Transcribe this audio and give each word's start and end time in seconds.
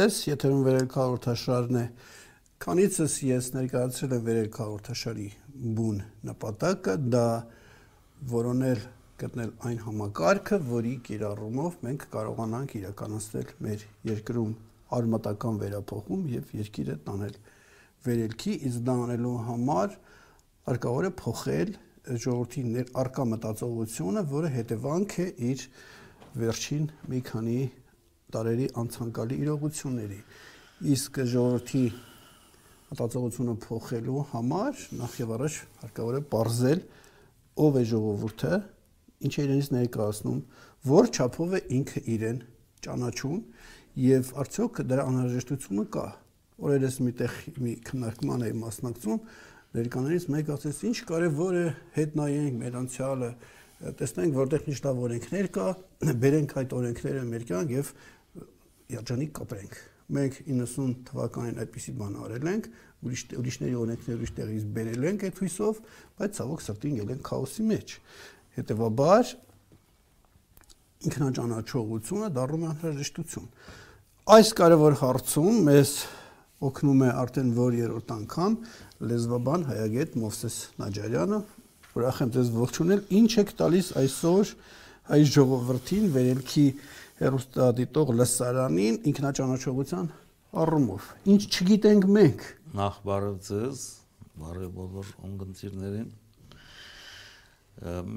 ձեզ, 0.00 0.18
եթերում 0.30 0.60
վերելք 0.64 0.94
հաղորդաշարն 0.96 1.76
է։ 1.76 1.80
Քանիցս 2.64 3.14
ես 3.26 3.48
ներկայացրել 3.52 4.12
եմ 4.16 4.22
վերելք 4.28 4.54
հաղորդաշարի 4.60 5.26
բուն 5.76 5.98
նպատակը, 6.28 6.94
դա 7.12 7.24
որոնել 8.30 8.80
գտնել 9.20 9.50
այն 9.68 9.82
համակարգը, 9.84 10.58
որի 10.70 10.94
կիրառումով 11.08 11.76
մենք 11.84 12.06
կարողանանք 12.14 12.74
իրականացնել 12.80 13.52
մեր 13.66 13.84
երկրում 14.08 14.54
արմատական 15.00 15.60
վերափոխում 15.64 16.22
եւ 16.32 16.54
երկիրը 16.60 16.96
տանել 17.10 17.36
վերելքի, 18.08 18.54
իսկ 18.70 18.86
դա 18.88 18.96
անելու 19.04 19.34
համար 19.50 19.98
արկավոր 20.70 21.10
է 21.10 21.12
փոխել 21.20 21.74
ժողովրդի 22.24 22.64
ներ 22.70 22.94
արկա 23.04 23.28
մտածողությունը, 23.34 24.24
որը 24.32 24.54
հետևանք 24.56 25.18
է 25.20 25.28
իր 25.50 25.68
վերջին 26.40 26.88
մի 27.10 27.20
քանի 27.26 27.60
տարերի 28.34 28.66
անցանկալի 28.80 29.38
իրողությունների։ 29.44 30.20
Իսկ 30.94 31.20
ժողովրդի 31.34 31.84
մտածողությունը 32.90 33.54
փոխելու 33.64 34.22
համար 34.30 34.80
նախ 35.00 35.18
եւ 35.20 35.34
առաջ 35.36 35.58
հարկավոր 35.82 36.16
է 36.18 36.22
ողրզել 36.30 36.80
ով 37.60 37.76
է 37.80 37.84
ժողովուրդը, 37.90 38.56
ինչ 39.20 39.34
է 39.34 39.44
իրենից 39.44 39.68
ներկայացնում, 39.76 40.40
որ 40.90 41.10
չափով 41.10 41.54
է 41.54 41.60
ինքը 41.76 42.02
իրեն 42.14 42.40
ճանաչում 42.86 43.38
եւ 44.00 44.32
արդյոք 44.40 44.80
դրա 44.90 45.04
անհրաժեշտությունը 45.10 45.84
կա։ 45.94 46.04
Օրերս 46.60 46.96
միտեղ 47.04 47.36
մի 47.60 47.72
քննարկման 47.88 48.44
է 48.46 48.50
մասնակցում, 48.60 49.20
ներկաներից 49.76 50.26
մեկը 50.34 50.54
ասեց, 50.56 50.80
ինչ 50.90 50.98
կարևոր 51.10 51.58
է 51.60 51.66
հետ 51.96 52.16
նայենք 52.20 52.56
մեր 52.60 52.78
անցյալը, 52.80 53.30
տեսնենք 54.00 54.34
որտեղ 54.40 54.66
ինչ 54.70 54.78
լավ 54.86 55.02
օրենքներ 55.06 55.46
կա, 55.56 55.66
բերենք 56.24 56.56
այդ 56.60 56.74
օրենքները 56.80 57.22
մեր 57.30 57.44
կյանք 57.50 57.74
եւ 57.76 57.92
երջանիկ 58.94 59.32
կապրենք։ 59.40 59.74
Մենք 60.10 60.38
90 60.50 60.94
թվականին 61.10 61.60
այդպիսի 61.62 61.92
բան 62.00 62.16
արել 62.24 62.48
ենք, 62.50 62.64
ուրիշ 63.06 63.22
ուրիշների 63.40 63.76
օրենքներ 63.80 64.16
ուրիշ 64.18 64.32
տեղից 64.40 64.64
բերել 64.74 65.06
ենք 65.10 65.26
այդ 65.28 65.38
հույսով, 65.40 65.78
բայց 66.20 66.40
ցավոք 66.40 66.64
սրտին 66.66 66.96
ել 67.04 67.12
ենք 67.14 67.22
քաոսի 67.30 67.66
մեջ։ 67.70 67.94
Հետևաբար 68.58 69.30
ինքնաճանաչողությունը 71.10 72.32
դառնում 72.36 72.64
է 72.66 72.68
անհրաժեշտություն։ 72.70 73.46
Այս 74.30 74.50
կարևոր 74.60 74.96
հարցում 75.00 75.62
մեզ 75.70 75.92
օգնում 76.60 77.00
է 77.06 77.08
արդեն 77.22 77.54
որ 77.56 77.76
երրորդ 77.78 78.10
անգամ 78.18 78.56
լեզվաբան 79.10 79.62
հայագետ 79.70 80.18
Մովսես 80.20 80.56
Նաջարյանը, 80.82 81.38
ուրախ 81.96 82.20
եմ 82.20 82.32
ձեզ 82.36 82.50
ողջունել։ 82.58 83.00
Ինչ 83.20 83.30
եք 83.40 83.54
տալիս 83.60 83.88
այսօր 84.00 84.52
այս 85.16 85.32
ժողովրդին 85.34 86.10
վերելքի 86.14 86.66
հերոստատիտող 87.20 88.12
լսարանին 88.16 88.94
ինքնաճանաչողության 89.10 90.06
առումով։ 90.60 91.08
Ինչ 91.34 91.42
չգիտենք 91.50 92.06
մենք։ 92.16 92.46
Նախ 92.80 93.00
բարև 93.10 93.36
ձեզ, 93.48 93.82
բարև 94.40 94.72
բոլոր 94.78 95.10
ունգընտիրներին։ 95.28 96.08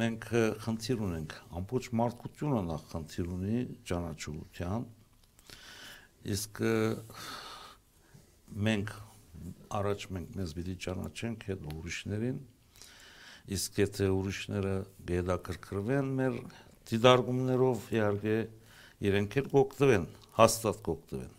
Մենք 0.03 0.25
խնդիր 0.63 1.03
ունենք, 1.07 1.35
ամբողջ 1.59 1.89
մարդկությունը 1.99 2.63
նախ 2.71 2.87
խնդիր 2.93 3.29
ունի 3.37 3.59
ճանաչողության։ 3.91 4.87
Իսկ 6.33 6.63
մենք 8.63 8.95
առաջ 9.79 10.09
մենք 10.15 10.35
մեզ 10.39 10.57
պիտի 10.57 10.75
ճանաչենք 10.87 11.47
հետ 11.51 11.63
ուրիշներին 11.73 12.41
իսկ 13.51 13.79
եթե 13.81 14.05
ուրիշները 14.15 14.73
գեդակրկրվեն 15.09 16.11
մեր 16.19 16.35
դիդարգումներով 16.91 17.87
իհարկե 17.97 18.35
իրենք 19.03 19.37
էլ 19.41 19.47
կօգտվեն, 19.53 20.05
հաստատ 20.37 20.81
կօգտվեն։ 20.87 21.31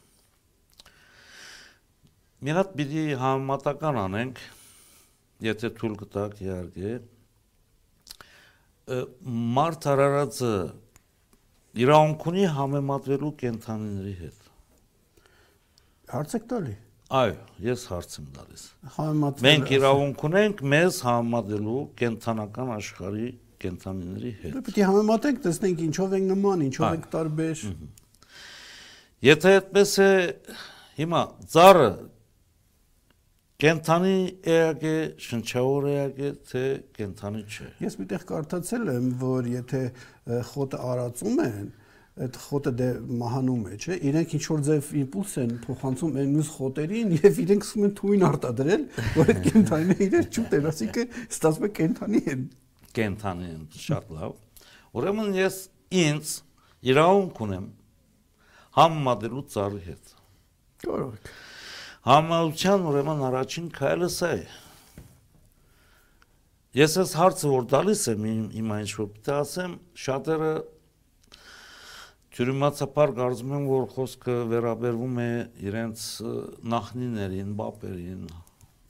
Մի 2.45 2.55
հատ 2.59 2.73
պիտի 2.79 3.05
համատական 3.23 3.99
անենք, 4.05 4.41
եթե 5.49 5.71
թույլ 5.79 5.95
կտակ 6.05 6.41
իհարկե, 6.45 6.95
մարդ 9.57 9.87
արարածը 9.95 10.55
իրավունք 11.85 12.27
ունի 12.31 12.49
համեմատվելու 12.59 13.31
կենթանիների 13.41 14.17
հետ։ 14.19 14.51
Հարց 16.15 16.35
եք 16.39 16.45
տալի։ 16.51 16.75
Այո, 17.15 17.39
ես 17.65 17.87
հարց 17.91 18.19
եմ 18.21 18.29
տալիս։ 18.35 18.63
Համեմատվել։ 18.99 19.49
Մենք 19.49 19.73
իրավունք 19.79 20.23
ունենք 20.29 20.63
մեզ 20.75 21.01
համեմատելու 21.09 21.81
կենթանական 22.01 22.71
աշխարհի 22.75 23.29
կենթանիների 23.65 24.33
հետ։ 24.45 24.55
Դե 24.55 24.65
պիտի 24.69 24.87
համեմատենք, 24.89 25.43
տեսնենք 25.45 25.85
ինչով 25.89 26.17
ենք 26.19 26.31
նման, 26.31 26.65
ինչով 26.69 26.89
ենք 26.95 27.07
տարբեր։ 27.15 27.63
Եթե 29.25 29.55
այդպես 29.59 29.95
է, 30.05 30.11
հիմա 30.99 31.21
ծառը 31.55 31.89
կենթանի 33.65 34.17
էակ 34.51 34.83
է, 34.85 34.97
շնչավոր 35.25 35.87
էակ 35.95 36.19
է, 36.19 36.31
թե 36.51 36.65
կենթանի 36.99 37.43
չէ։ 37.47 37.69
Ես 37.85 37.97
միտեղ 38.01 38.27
կարդացել 38.29 38.91
եմ, 38.95 39.07
որ 39.23 39.49
եթե 39.55 39.81
խոտը 40.51 40.81
արածում 40.91 41.41
են, 41.45 41.71
այդ 42.25 42.37
խոտը 42.45 42.73
դե 42.79 42.89
մահանում 43.23 43.63
է, 43.71 43.79
չէ։ 43.79 43.97
Իրենք 44.11 44.35
ինչ 44.39 44.43
որ 44.51 44.61
ձև 44.69 44.91
իմպուլս 45.01 45.33
են 45.45 45.55
փոխանցում 45.65 46.19
այն 46.21 46.35
մյուս 46.35 46.51
խոտերին 46.59 47.15
եւ 47.15 47.41
իրենք 47.45 47.65
սկսում 47.65 47.87
են 47.89 47.95
թույն 48.01 48.27
արտադրել, 48.29 48.85
որ 49.15 49.33
այդ 49.35 49.41
կենթանիները 49.49 50.05
իրեր 50.05 50.29
չուտեն, 50.35 50.69
ասիկը 50.71 51.07
ստացվում 51.25 51.67
է 51.67 51.73
կենթանի 51.81 52.23
են 52.35 52.45
կենթանի 52.99 53.49
են 53.55 53.65
շատ 53.84 54.12
լավ։ 54.16 54.37
Ուրեմն 54.94 55.32
ես 55.38 55.56
ինձ 56.05 56.34
իրավունք 56.94 57.41
ունեմ 57.49 57.66
համեմատելու 58.78 59.44
ծառի 59.55 59.82
հետ։ 59.88 60.15
Կարող 60.84 61.32
Համալության 62.05 62.82
ուրեմն 62.91 63.22
առաջին 63.31 63.69
քայլը 63.72 64.09
սա 64.12 64.28
է։ 64.37 64.41
Ես 66.77 66.97
այս 67.00 67.12
հարցը 67.16 67.53
որ 67.53 67.69
տալիս 67.72 68.03
եմ 68.12 68.27
իմ 68.28 68.43
իմ 68.60 68.72
ինչ 68.75 68.91
որ 68.99 69.09
պիտի 69.15 69.32
ասեմ, 69.38 69.76
շատերը 70.05 70.50
Թյուրիմացապար 72.34 73.15
կարծում 73.21 73.55
եմ, 73.56 73.66
որ 73.71 73.84
խոսքը 73.94 74.37
վերաբերվում 74.50 75.19
է 75.22 75.28
իրենց 75.71 76.05
նախնիներին, 76.75 77.53
բապերին, 77.62 78.25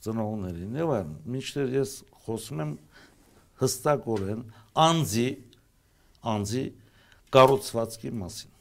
ծնողներին 0.01 0.79
եւ 0.81 0.93
այլն։ 0.97 1.15
Մինչդեռ 1.35 1.75
ես 1.75 1.93
խոսում 2.25 2.63
եմ 2.65 2.71
հստակորեն 3.61 4.41
անձի 4.85 5.27
անձի 6.35 6.63
կառուցվածքի 7.35 8.11
մասին։ 8.21 8.53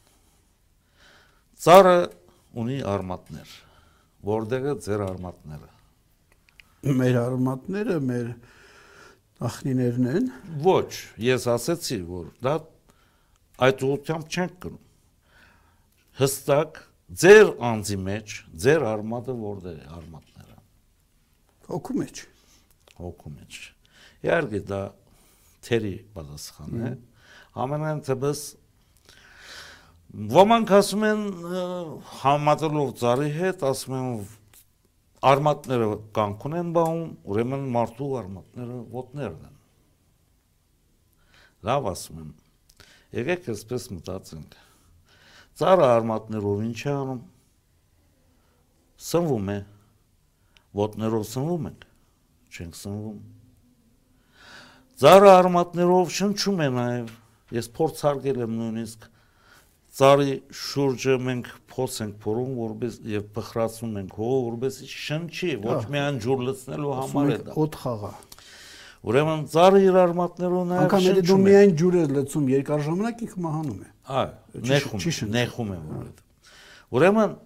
Ծառը 1.65 1.99
ունի 2.61 2.79
արմատներ, 2.95 3.53
որտեղ 4.29 4.67
է 4.71 4.75
ձեր 4.85 5.05
արմատները։ 5.09 5.71
Մեր 7.01 7.19
արմատները 7.23 7.99
մեր 8.05 8.27
ախնիներն 9.49 10.09
են։ 10.15 10.27
Ոչ, 10.65 10.91
ես 11.25 11.47
ասացի, 11.55 12.01
որ 12.09 12.27
դա 12.45 12.57
այդ 13.65 13.85
ուղությամբ 13.89 14.35
չենք 14.35 14.59
գնում։ 14.65 14.83
Հստակ 16.21 16.83
ձեր 17.25 17.55
անձի 17.71 17.99
մեջ, 18.09 18.37
ձեր 18.65 18.87
արմատը 18.91 19.39
որտեղ 19.41 19.79
է 19.81 19.89
արմատները։ 19.99 20.59
Հոգու 21.71 21.97
մեջ։ 22.03 22.27
Հոգու 23.01 23.33
մեջ։ 23.39 23.74
Իհարկե 24.25 24.61
դա 24.69 24.83
թերի 25.65 25.95
պատասխան 26.15 26.85
է։ 26.89 26.93
Ամենայն 27.65 28.01
թեպս 28.07 28.45
ոմանք 30.35 30.73
ասում 30.79 31.05
են 31.09 31.23
համատելով 32.21 32.93
ծառի 33.01 33.29
հետ, 33.35 33.65
ասում 33.69 33.97
են 33.99 34.09
արմատները 35.31 35.89
կանք 36.17 36.47
ունեն 36.49 36.73
բաղում, 36.77 37.13
ուրեմն 37.35 37.69
մարդու 37.75 38.11
արմատները 38.21 38.79
ոտներն 38.95 39.45
են։ 39.49 39.55
Լավ 41.69 41.91
ասում 41.93 42.25
եմ։ 42.25 42.33
Եկեք 43.19 43.53
այսպես 43.55 43.89
մտածենք։ 43.95 44.59
Ծառը 45.61 45.87
արմատներով 45.99 46.65
ինչ 46.71 46.81
է 46.85 46.93
անում։ 46.95 47.23
Սնվում 49.09 49.55
է։ 49.55 49.59
Ոտներով 50.85 51.25
սնվում 51.31 51.71
ենք։ 51.71 51.89
Չենք 52.55 52.79
սնվում 52.85 53.34
Ծառը 54.95 55.31
արմատներով 55.41 56.11
շնչում 56.15 56.61
է 56.63 56.69
նաև։ 56.75 57.09
Ես 57.55 57.69
փորձարկել 57.75 58.45
եմ 58.45 58.53
նույնիսկ 58.61 59.09
ծառի 59.95 60.35
շուրջը 60.59 61.17
մենք 61.23 61.49
փոս 61.71 61.97
ենք 62.05 62.15
փորում, 62.23 62.53
որպես 62.59 62.99
եւ 63.11 63.27
բխրացնում 63.35 63.99
ենք 64.01 64.15
հողը, 64.19 64.39
որպեսզի 64.47 64.89
շնչի, 64.95 65.51
ոչ 65.65 65.81
միայն 65.95 66.19
ջուր 66.25 66.45
լցնելու 66.49 66.95
համար 66.99 67.31
է 67.35 67.39
դա։ 67.45 67.57
Օդ 67.65 67.79
խաղա։ 67.83 68.11
Ուրեմն 69.05 69.45
ծառը 69.55 69.81
իր 69.85 69.99
արմատներով 70.03 70.67
նաև 70.71 70.85
Անկամ 70.85 71.05
եթե 71.05 71.25
դու 71.29 71.39
միայն 71.45 71.75
ջուր 71.79 71.99
ես 72.01 72.13
լցում 72.15 72.51
երկար 72.55 72.85
ժամանակ 72.89 73.25
ինքը 73.27 73.43
մահանում 73.45 73.81
է։ 73.85 73.89
Այո, 74.15 74.65
նեխում, 74.71 75.05
նեխում 75.35 75.75
է 75.75 75.79
որովհետեւ։ 75.85 76.53
Ուրեմն 76.95 77.39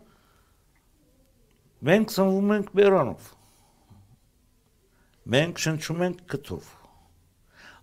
մենք 1.88 2.14
ծնվում 2.14 2.56
ենք 2.58 2.72
բերանով։ 2.78 3.30
Մենք 5.34 5.64
շնչում 5.66 6.04
ենք 6.08 6.26
կթով 6.32 6.77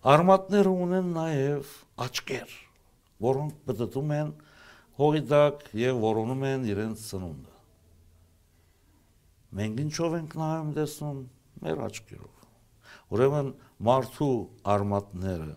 Արմատները 0.05 0.71
ունեն 0.85 1.07
նաև 1.15 1.69
աչքեր, 2.05 2.51
որոնք 3.25 3.53
բդդում 3.65 4.11
են 4.19 4.27
հողի 4.99 5.21
տակ 5.31 5.63
եւ 5.81 6.01
որոնում 6.03 6.43
են 6.51 6.67
իրենց 6.69 7.05
սնունդը։ 7.09 7.53
մենք 9.55 9.81
ինչով 9.85 10.15
ենք 10.19 10.35
նայում 10.41 10.71
տեսնում 10.75 11.19
մեր 11.65 11.81
աչքերով։ 11.87 12.45
Ուրեմն 13.15 13.49
մարդու 13.87 14.35
արմատները 14.75 15.55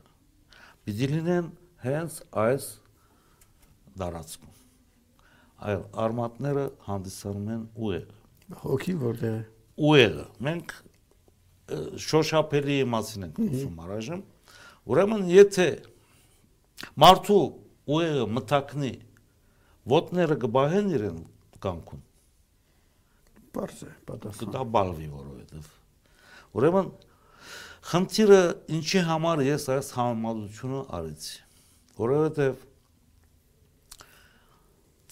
պիտի 0.88 1.08
լինեն 1.12 1.50
հենց 1.84 2.18
այս 2.44 2.70
դարածքում։ 4.00 4.56
Այլ 5.68 5.84
արմատները 6.06 6.64
հանդիսանում 6.88 7.48
են 7.54 7.62
ուղեղը։ 7.76 8.58
Հոգի 8.64 8.94
որտեղ 9.04 9.36
է։ 9.36 9.44
Ուղեղը։ 9.88 10.26
Մենք 10.48 10.74
շոշափելի 12.08 12.76
մասին 12.96 13.28
ենք 13.28 13.40
խոսում 13.42 13.80
առայժմ։ 13.84 14.22
Ուրեմն 14.88 15.26
եթե 15.32 15.68
մարդու 17.02 17.40
ուղեղը 17.88 18.26
մտակնի 18.38 18.92
ոտները 19.92 20.36
կբահեն 20.44 20.94
իրեն 20.98 21.18
կանգուն 21.64 22.04
Պարզ 23.58 23.82
է, 23.84 23.90
պատասխան։ 24.08 24.48
կտա 24.52 24.64
բալվի 24.76 25.08
որովհետև 25.12 25.68
ուրեմն 26.58 26.90
խնդիրը 27.88 28.40
ինչի 28.78 29.02
համար 29.08 29.42
ես 29.46 29.66
այս 29.74 29.90
համեմատությունը 29.98 30.80
արեցի 30.98 31.38
որովհետև 31.98 32.64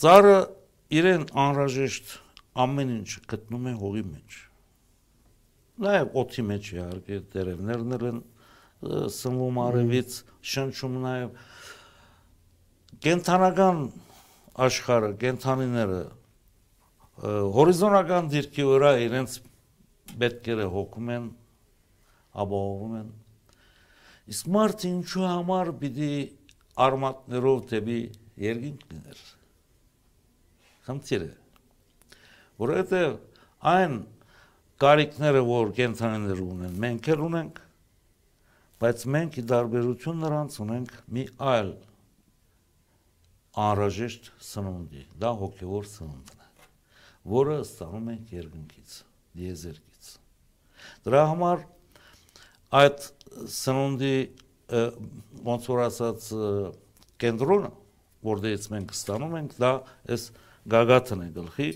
ծառը 0.04 0.38
իրեն 1.00 1.26
անհրաժեշտ 1.46 2.16
ամեն 2.66 2.92
ինչ 2.96 3.10
գտնում 3.32 3.68
է 3.70 3.74
հողի 3.82 4.04
մեջ 4.10 4.38
նաև 5.86 6.18
օթի 6.22 6.44
մեջ 6.50 6.68
իհարկե 6.76 7.20
տերևներն 7.32 8.10
են 8.10 8.20
սնվում 8.82 9.60
արևից 9.62 10.16
շնչում 10.52 10.96
նաև 11.04 11.44
կենթանական 13.06 13.80
աշխարհը 14.66 15.10
կենթանիները 15.22 16.00
հորիզոնական 17.56 18.28
դիրքի 18.34 18.66
վրա 18.70 18.92
իրենց 19.06 19.38
պետքերը 20.20 20.66
հոգում 20.74 21.08
են, 21.16 21.30
ապահովում 22.44 22.98
են։ 23.00 23.08
Իսկ 24.34 24.52
մարդը 24.56 24.90
ինչու 24.90 25.26
համար 25.30 25.72
պիտի 25.80 26.12
արմատներով 26.86 27.64
դեպի 27.72 27.98
երկինք 28.46 28.86
լիներ։ 28.92 29.24
Խնդիրը 30.86 31.32
որովհետև 32.60 33.16
այն 33.72 33.96
կարիքները, 34.80 35.42
որ 35.48 35.72
կենցանիները 35.76 36.44
ունեն, 36.46 36.76
մենք 36.84 37.08
էլ 37.12 37.24
ունենք, 37.26 37.60
բայց 38.82 39.04
մենք 39.16 39.38
ի 39.40 39.46
տարբերություն 39.52 40.24
նրանց 40.26 40.58
ունենք 40.66 40.96
մի 41.16 41.28
այլ 41.52 41.70
անհրաժեշտ 43.66 44.32
սնունդի, 44.50 45.06
դա 45.20 45.30
հոգևոր 45.42 45.86
սնունդն 45.96 46.34
է 46.34 46.46
որը 47.26 47.56
ստանում 47.64 48.10
ենք 48.12 48.32
երկնքից, 48.36 48.92
դիեզերքից։ 49.36 50.10
Դրա 51.06 51.22
համար 51.32 51.62
այդ 52.80 53.06
սնունդի 53.56 54.12
ոնց 55.46 55.66
որ 55.72 55.82
ասած 55.86 56.28
կենտրոնը, 57.22 57.72
որտեղից 58.30 58.68
մենք 58.76 58.94
ստանում 58.96 59.36
ենք, 59.40 59.56
դա 59.62 59.72
այս 60.14 60.26
գագաթն 60.76 61.24
է 61.26 61.28
գլխի, 61.36 61.68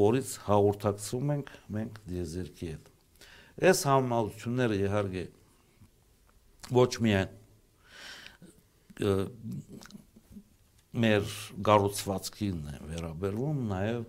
որից 0.00 0.34
հաղորդակցում 0.48 1.32
ենք 1.36 1.52
մենք 1.76 2.00
դիեզերքի 2.10 2.70
հետ։ 2.70 2.90
Այս 3.70 3.80
համալությունները 3.90 4.78
իհարկե 4.80 5.24
ոչ 6.74 6.90
միայն 7.04 7.36
մեր 11.00 11.34
գառուցվածքին 11.68 12.60
է 12.70 12.78
վերաբերվում, 12.90 13.60
նաև 13.70 14.00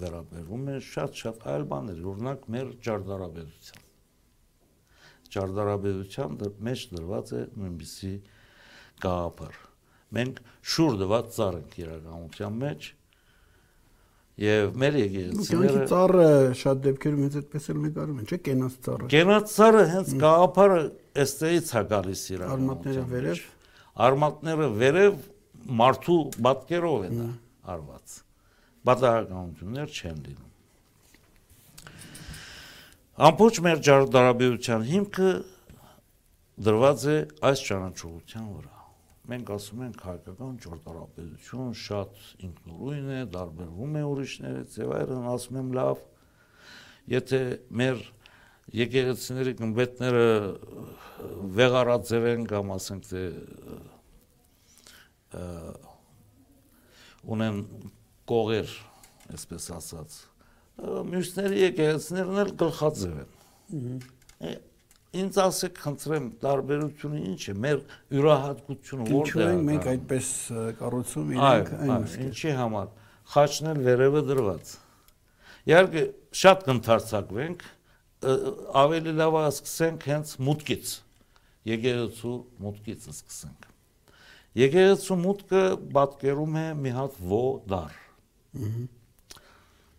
վերաբերվում 0.00 0.68
է 0.72 0.76
շատ-շատ 0.88 1.46
այլ 1.52 1.66
բաներ, 1.70 1.98
օրինակ 2.12 2.46
մեր 2.54 2.70
ճարտարապետության։ 2.86 3.88
Ճարտարապետության 5.34 6.38
մեջ 6.68 6.86
դրված 6.94 7.34
է 7.36 7.42
նույնպիսի 7.60 8.14
գաղափար։ 9.04 9.60
Մենք 10.16 10.40
շուր 10.74 10.96
դված 11.04 11.28
ծառ 11.36 11.60
ենք 11.60 11.76
իրականության 11.84 12.56
մեջ, 12.64 12.88
Եվ 14.40 14.76
մեր 14.80 14.94
եկեղեցիները 14.96 15.80
ծառը 15.90 16.28
շատ 16.56 16.78
դեպքերում 16.86 17.24
հենց 17.26 17.34
այդպես 17.40 17.66
էլ 17.72 17.80
նկարում 17.84 18.20
են, 18.22 18.28
չէ՞, 18.30 18.38
կենաց 18.46 18.76
ծառը։ 18.86 19.08
Կենաց 19.12 19.50
ծառը 19.52 19.82
հենց 19.90 20.12
գաղափարը 20.22 20.78
էստեից 21.24 21.70
է 21.70 21.82
գալիս 21.90 22.22
իրականությունը։ 22.34 22.56
Արմատները 22.56 23.04
վերև։ 23.10 23.44
Արմատները 24.06 24.68
վերև 24.80 25.22
մարդու 25.80 26.18
բատկերով 26.46 27.06
է 27.06 27.10
դա 27.10 27.24
հա։ 27.24 27.32
արված։ 27.74 28.18
Բադահականություններ 28.90 29.96
չեն 30.00 30.20
լինում։ 30.26 30.50
Ամբողջ 33.30 33.58
մեր 33.66 33.80
ճարտարապետության 33.90 34.84
հիմքը 34.90 35.30
դրված 36.60 37.02
է 37.10 37.16
այս 37.50 37.64
ճանաչողության 37.68 38.46
վրա։ 38.54 38.78
Մենք 39.30 39.50
ասում 39.54 39.82
ենք 39.86 40.00
հայկական 40.06 40.54
ճարտարապետություն 40.64 41.74
շատ 41.80 42.22
ինքնուրույն 42.46 43.10
է, 43.14 43.20
դարբերվում 43.34 43.98
է 44.00 44.04
ուրիշներից, 44.10 44.78
եւ 44.80 44.94
այլն 44.96 45.28
ասում 45.34 45.60
եմ 45.60 45.68
լավ։ 45.76 46.00
Եթե 47.10 47.40
մեր 47.80 48.02
եկեղեցիների 48.76 49.54
գմբետները 49.58 50.24
վեղարաձև 51.58 52.26
են 52.30 52.46
կամ 52.50 52.72
ասենք 52.76 53.08
թե 53.10 53.22
ունեն 57.34 57.60
կողեր, 58.30 58.74
այսպես 59.34 59.68
ասած, 59.76 60.16
մյուսների 61.10 61.62
եկեղեցիներն 61.66 62.42
էլ 62.44 62.52
գլխաձև 62.62 63.20
են։ 63.24 64.58
Ինձ 65.20 65.38
ասեք, 65.42 65.78
խնդրեմ, 65.82 66.26
տարբերությունը 66.38 67.20
ինչ 67.32 67.40
է, 67.50 67.54
մեր 67.64 67.80
յուրահատկությունը 68.14 69.06
որտեղ 69.10 69.16
է։ 69.18 69.24
Ինչու 69.26 69.42
ենք 69.50 69.64
մենք 69.70 69.88
այդպես 69.90 70.28
կառուցում 70.80 71.32
իրենք 71.34 71.72
այն 71.80 72.04
ինչի 72.28 72.52
համար 72.60 72.92
խաչն 73.30 73.70
էլ 73.70 73.82
վերևը 73.86 74.22
դրված։ 74.30 74.70
Իհարկե 75.70 76.02
շատ 76.40 76.64
կընթարցակվենք, 76.66 77.66
ավելի 78.20 79.12
լավ 79.16 79.36
է 79.40 79.42
սկսենք 79.48 80.06
հենց 80.10 80.32
մուտքից։ 80.44 80.94
Եկեղեցու 81.70 82.36
մուտքից 82.64 83.06
սկսենք։ 83.14 83.68
Եկեղեցու 84.60 85.16
մուտքը 85.24 85.62
պատկերում 85.96 86.56
է 86.60 86.64
մի 86.84 86.92
հատ 86.96 87.20
ո 87.20 87.42
դար։ 87.70 87.94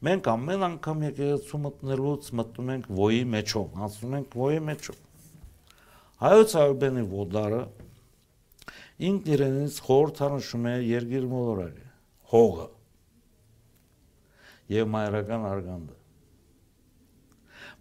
Մենք 0.01 0.27
ամեն 0.31 0.65
անգամ 0.67 1.05
եկեղեցու 1.07 1.61
մտնելուց 1.65 2.29
մտնում 2.39 2.71
ենք 2.75 2.89
ոյի 3.01 3.23
մեջով, 3.35 3.79
անցնում 3.85 4.15
ենք 4.17 4.35
ոյի 4.41 4.61
մեջով։ 4.69 4.99
Հայոց 6.21 6.55
Արբենի 6.61 7.03
ոտարը 7.11 7.61
ինքն 9.11 9.31
իրենից 9.35 9.79
խորհրդանշում 9.87 10.67
է 10.71 10.75
երգիր 10.89 11.25
մոլորակը, 11.31 11.87
հողը 12.33 12.67
եւ 14.75 14.91
մայրական 14.97 15.47
արգանդը։ 15.51 16.00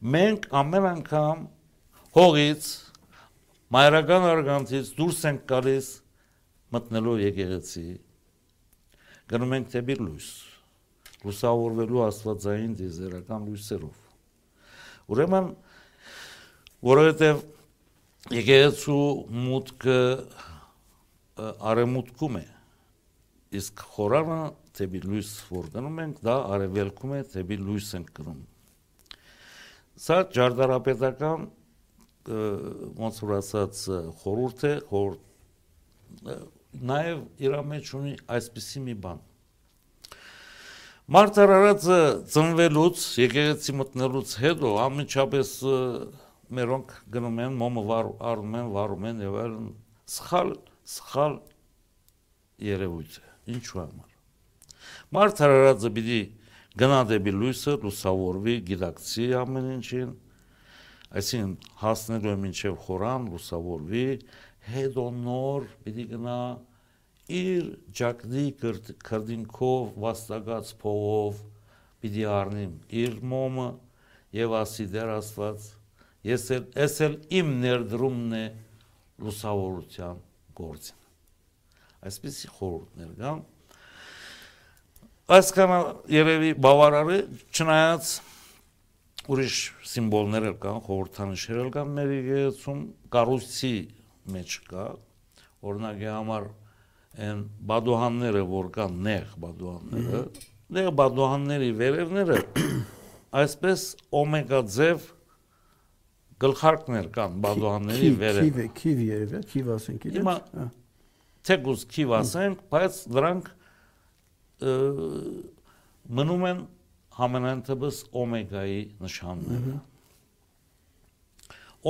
Մենք 0.00 0.46
ամեն 0.56 0.86
անգամ 0.88 1.40
հողից 2.16 2.68
մայրական 3.76 4.22
արգանդից 4.30 4.92
դուրս 4.96 5.18
ենք 5.28 5.42
գալիս 5.50 5.88
մտնելով 6.72 7.18
եկեղեցի 7.20 7.82
գնում 9.32 9.52
ենք 9.58 9.66
դեպի 9.74 9.96
լույս 10.00 10.28
լուսավորվելու 11.26 12.00
աստվածային 12.06 12.72
դիզերական 12.78 13.44
լույսերով 13.50 15.12
ուրեմն 15.12 15.50
որովհետև 16.88 17.42
եկեղեցու 18.40 19.04
մուտքը 19.44 19.98
արեմուտքում 21.74 22.40
է 22.40 22.46
իսկ 23.60 23.84
խորանը 23.98 24.40
դեպի 24.80 25.04
լույս 25.10 25.34
որ 25.52 25.68
գնում 25.76 26.00
ենք 26.06 26.24
դա 26.30 26.38
արևելքում 26.56 27.14
է 27.18 27.22
դեպի 27.36 27.60
լույս 27.68 27.92
ենք 28.00 28.10
գնում 28.16 28.40
սա 29.98 30.20
ջարդարապետական 30.36 31.48
ոնց 33.00 33.20
որ 33.24 33.34
ասած 33.40 33.82
խորուրդ 34.20 34.64
է 34.68 34.72
խորհուրդ 34.90 35.26
նաև 36.90 37.20
իր 37.42 37.56
մեջ 37.70 37.92
ունի 37.98 38.14
այսպիսի 38.36 38.82
մի 38.86 38.94
բան։ 39.04 39.22
Մարտարարածը 41.10 42.00
ծնվելուց, 42.30 43.04
եկեղեցի 43.18 43.72
մտնելուց 43.80 44.34
հետո 44.44 44.68
ամենչապես 44.84 45.48
մերոնք 46.54 46.92
գնում 47.14 47.40
են 47.46 47.56
մոմը 47.58 47.82
վար, 47.88 48.10
արում 48.30 48.54
են, 48.60 48.68
վարում 48.76 49.08
են 49.10 49.24
եւ 49.24 49.38
այլն 49.42 49.66
սխալ 50.14 50.52
սխալ 50.90 51.34
երևույթ 52.70 53.18
է։ 53.18 53.26
Ինչու 53.56 53.80
համար։ 53.80 54.14
Մարտարարածը 55.18 55.92
պիտի 55.98 56.20
գնա 56.78 57.00
դեպի 57.10 57.32
լույսը, 57.34 57.76
լուսավորվի, 57.82 58.56
գիտակցի 58.70 59.26
ամեն 59.40 59.68
ինչին, 59.74 60.10
այսինքն 61.20 61.70
հասնելու 61.80 62.30
է 62.30 62.36
մինչև 62.44 62.76
խորան, 62.86 63.28
լուսավորվի, 63.34 64.04
հետո 64.70 65.06
նոր 65.24 65.66
պիտի 65.84 66.04
գնա 66.14 66.40
իր 67.40 67.66
ջակդի 68.00 68.44
քրդինքով 69.06 69.90
վաստակած 70.04 70.72
փողով 70.80 71.42
պիտի 72.02 72.24
առնիմ 72.36 72.72
իր 73.02 73.18
մոմը 73.32 73.66
եւ 74.36 74.56
ասի 74.60 74.86
դեր 74.94 75.12
Աստված 75.16 75.68
ես 76.30 76.46
էլ 76.56 76.66
ես 76.80 76.96
էլ 77.06 77.14
իմ 77.40 77.52
ներդրումն 77.64 78.34
է 78.40 78.44
լուսավորության 79.24 80.20
գործին 80.60 80.98
այսպեսի 82.10 82.52
խորհուրդներ 82.56 83.14
կան 83.20 83.42
այսքան 85.30 85.72
երևի 86.10 86.50
բավարար 86.58 87.10
է 87.14 87.18
չնայած 87.54 88.08
ուրիշ 89.30 89.58
սիմվոլներ 89.90 90.46
էլ 90.48 90.56
կան 90.64 90.80
խորհրդանիշեր 90.86 91.60
էլ 91.62 91.68
կան 91.76 91.92
մեր 91.98 92.14
եկեղեցում 92.16 92.80
կառույցի 93.14 93.70
մեջ 94.34 94.56
կա 94.70 94.86
օրինակի 95.70 96.08
համար 96.10 96.48
այն 97.28 97.44
բադուհանները 97.70 98.42
որ 98.50 98.72
կան 98.74 98.98
նեղ 99.06 99.30
բադուհանները 99.44 100.24
նեղ 100.80 100.90
բադուհանների 100.98 101.70
վերևները 101.78 102.40
այսպես 103.44 103.86
օմեգա 104.24 104.60
ձև 104.80 105.08
գլխարկներ 106.42 107.08
կան 107.14 107.40
բադուհանների 107.46 108.12
վերև 108.24 108.50
քիվ 108.50 108.68
քիվ 108.80 109.06
երևի 109.06 109.46
քիվ 109.54 109.72
ասենք 109.76 110.10
իրենց 110.10 110.20
Հիմա 110.20 110.68
թեկուզ 111.50 111.88
քիվ 111.94 112.14
ասենք 112.20 112.62
բայց 112.74 113.00
դրանք 113.14 113.50
մնում 114.60 116.44
են 116.50 116.60
համենայն 117.16 117.62
թվս 117.68 118.00
օմեգայի 118.20 118.80
նշանները 119.00 119.74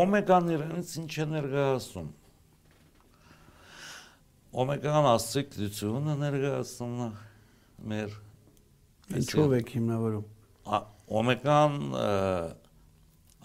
օմեգան 0.01 0.51
իրենից 0.55 0.91
ինչ 1.03 1.13
է 1.25 1.27
ներկայացնում 1.35 2.11
օմեգան 4.65 5.09
ասցիկլությունը 5.11 6.17
ներկայացնում 6.21 7.01
է 7.07 7.09
մեր 7.91 8.19
ինչով 9.21 9.57
եք 9.61 9.73
հիմնավորում 9.77 10.27
օմեգան 11.21 11.79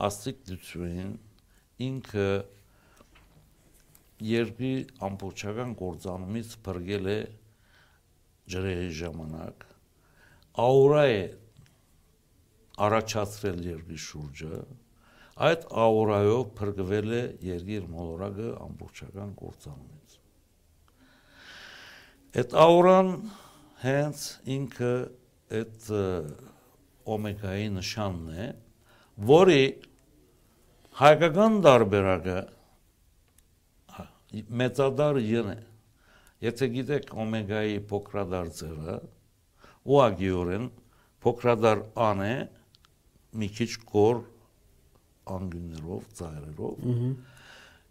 ասցիկլություն 0.10 1.16
ինքը 1.86 2.30
երկրի 4.26 4.74
ամբողջական 5.10 5.74
կործանումից 5.82 6.54
բրգել 6.66 7.10
է 7.16 7.18
ջրերի 8.54 8.90
ժամանակ 9.02 9.68
աուրա 10.66 11.06
է 11.16 11.22
առաջացրել 12.88 13.62
երկրի 13.72 14.02
շուրջը 14.06 14.64
այդ 15.50 15.66
աուրայով 15.86 16.44
փրկվել 16.60 17.16
է 17.20 17.24
երկիր 17.50 17.88
մոլորակը 17.96 18.52
ամբողջական 18.68 19.34
կործանումից 19.42 20.06
Այդ 22.36 22.54
աուրան 22.60 23.10
հենց 23.80 24.22
ինքը 24.56 24.88
այդ 25.60 25.86
օմեգայի 27.16 27.68
նշանն 27.76 28.34
է, 28.44 28.48
որի 29.30 29.62
հայկական 31.00 31.56
դարբերակը 31.64 32.36
մեծադար 34.64 35.22
յն 35.24 35.54
է։ 35.54 35.58
Եթե 36.44 36.68
գիտեք 36.76 37.14
օմեգայի 37.24 37.78
փոքրադար 37.90 38.52
ձևը, 38.60 38.96
ուղղակիորեն 39.86 40.68
փոքրադար 41.26 41.82
ան 42.06 42.24
է 42.26 42.36
մի 43.40 43.50
քիչ 43.56 43.72
կոր 43.92 44.22
անգյուններով, 45.36 46.06
ծայրերով։ 46.20 46.86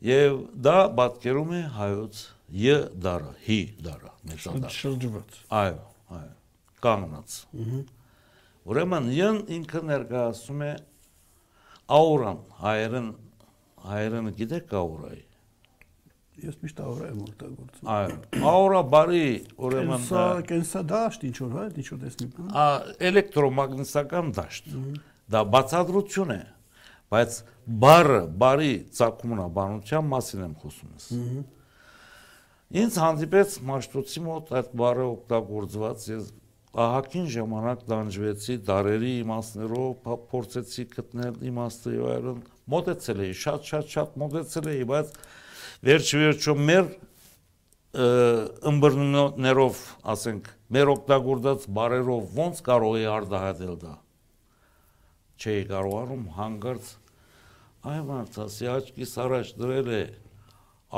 Եվ 0.05 0.39
դա 0.69 0.79
պատկերում 1.01 1.53
է 1.55 1.63
հայոց 1.79 2.23
Յ 2.55 2.75
դարը, 3.01 3.31
հի 3.47 3.59
դարը, 3.83 4.11
մեծադար։ 4.29 4.75
Շրջված։ 4.75 5.37
Այո, 5.59 5.79
այո, 6.15 6.35
կանգնած։ 6.85 7.37
Ուրեմն 8.69 9.09
յն 9.15 9.39
ինքը 9.57 9.81
ներկայացում 9.89 10.63
է 10.67 10.73
աուրան, 11.99 12.43
հայերեն 12.61 13.09
հայերենը 13.85 14.35
գիտեք 14.39 14.77
աուրայի։ 14.81 15.25
Ես 16.43 16.57
միշտ 16.65 16.81
աուրա 16.83 17.09
եմ 17.13 17.19
օգտագործում։ 17.25 17.91
Այո, 17.95 18.15
աուրա 18.51 18.81
բարի, 18.91 19.27
ուրեմն 19.67 20.01
Սա 20.09 20.23
կենսա 20.49 20.81
դաշտ 20.91 21.27
ինչ 21.29 21.35
որ, 21.45 21.53
հա, 21.55 21.67
ինչ 21.79 21.87
որ 21.93 22.01
տեսնի 22.05 22.27
բան։ 22.35 22.49
ա 22.59 22.65
էլեկտրոմագնիսական 23.09 24.33
դաշտ։ 24.39 24.73
Դա 25.35 25.43
բացատրություն 25.55 26.33
է, 26.35 26.41
բայց 27.15 27.37
բարը, 27.85 28.21
բարի 28.43 28.73
ցակումնաբանության 28.99 30.09
մասին 30.11 30.43
եմ 30.45 30.57
խոսում 30.65 30.97
ես։ 30.99 31.07
Ինձ 32.75 32.97
հանդիպեց 33.05 33.55
Մաշտոցի 33.71 34.25
մոտ 34.25 34.51
այդ 34.59 34.75
բառը 34.81 35.07
օգտագործված, 35.15 36.07
ես 36.11 36.33
ահակին 36.75 37.27
ժամանակ 37.31 37.83
դանջվեցի 37.87 38.57
դարերի 38.67 39.13
իմաստներով, 39.21 40.09
փորձեցի 40.33 40.85
գտնել 40.95 41.37
իմաստը 41.53 41.93
եւ 41.95 42.09
այլն, 42.15 42.41
մոտեցել 42.75 43.23
էի, 43.25 43.37
շատ 43.45 43.69
շատ 43.71 43.93
շատ 43.95 44.17
մոտեցել 44.25 44.71
էի, 44.75 44.87
բայց 44.91 45.13
վերջ 45.85 46.11
վերջո 46.21 46.55
մեր 46.65 46.87
ըմբռնումներով, 48.71 49.81
ասենք, 50.15 50.49
մեր 50.75 50.91
օգտագործած 50.95 51.67
բառերով 51.77 52.33
ոնց 52.39 52.63
կարող 52.67 52.97
է 52.99 53.05
արդահայտել 53.15 53.75
դա։ 53.85 53.93
Չէի 55.45 55.67
կարողանում 55.71 56.25
հանգարց 56.39 56.91
այ 57.85 58.01
մարդասի 58.09 58.69
աչքիս 58.75 59.13
առաջ 59.25 59.53
դրել 59.61 59.89
է 59.93 60.03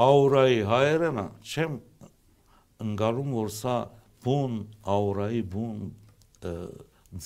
աուրայի 0.07 0.59
հայերենը 0.71 1.27
չեմ 1.43 1.77
ընկալում 2.87 3.35
որ 3.37 3.51
սա 3.57 3.77
բուն 4.27 4.57
աուրայի 4.97 5.43
բուն 5.57 5.81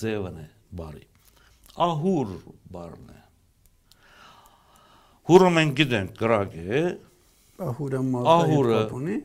ձևն 0.01 0.41
է 0.41 0.47
բարի 0.81 1.05
ահուր 1.87 2.33
բառն 2.73 3.11
է 3.11 3.19
հուրը 5.29 5.53
մենք 5.59 5.77
գիտենք 5.81 6.15
կրակ 6.21 6.57
է 6.61 6.83
ահուրը 7.61 8.01
մալտայի 8.11 8.59
կապունի 8.71 9.17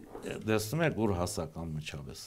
դեսնում 0.47 0.85
եք 0.87 0.97
որ 1.01 1.13
հասական 1.21 1.69
միջավես 1.77 2.23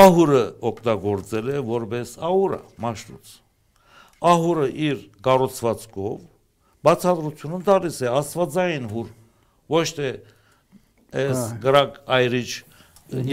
ահուրը 0.00 0.42
օգտագործել 0.70 1.50
է 1.54 1.58
որպես 1.70 2.14
աուրա 2.28 2.60
մաշրուց 2.84 3.32
ահուրը 4.34 4.68
իր 4.88 5.02
կառուցվածքով 5.28 6.16
բացատրությունը 6.88 7.60
տալիս 7.68 7.98
է 8.04 8.12
աստվածային 8.20 8.86
հուր 8.94 9.10
ոչ 9.74 9.86
թե 9.98 10.08
այս 11.24 11.42
գրակ 11.64 11.98
այրիչ 12.18 12.48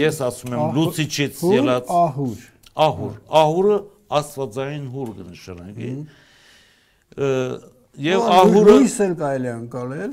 ես 0.02 0.20
ասում 0.28 0.56
եմ 0.56 0.76
լուցիչից 0.76 1.40
ելած 1.56 1.92
ահուր 1.98 2.42
ահուր 2.86 3.14
ահուրը 3.42 3.78
աստվածային 4.22 4.84
հուր 4.92 5.14
կնշանակի 5.18 5.92
եւ 8.06 8.28
ահուրը 8.36 8.76
լույս 8.76 8.96
էլ 9.06 9.16
կարելի 9.22 9.50
է 9.50 9.54
անցալել 9.56 10.12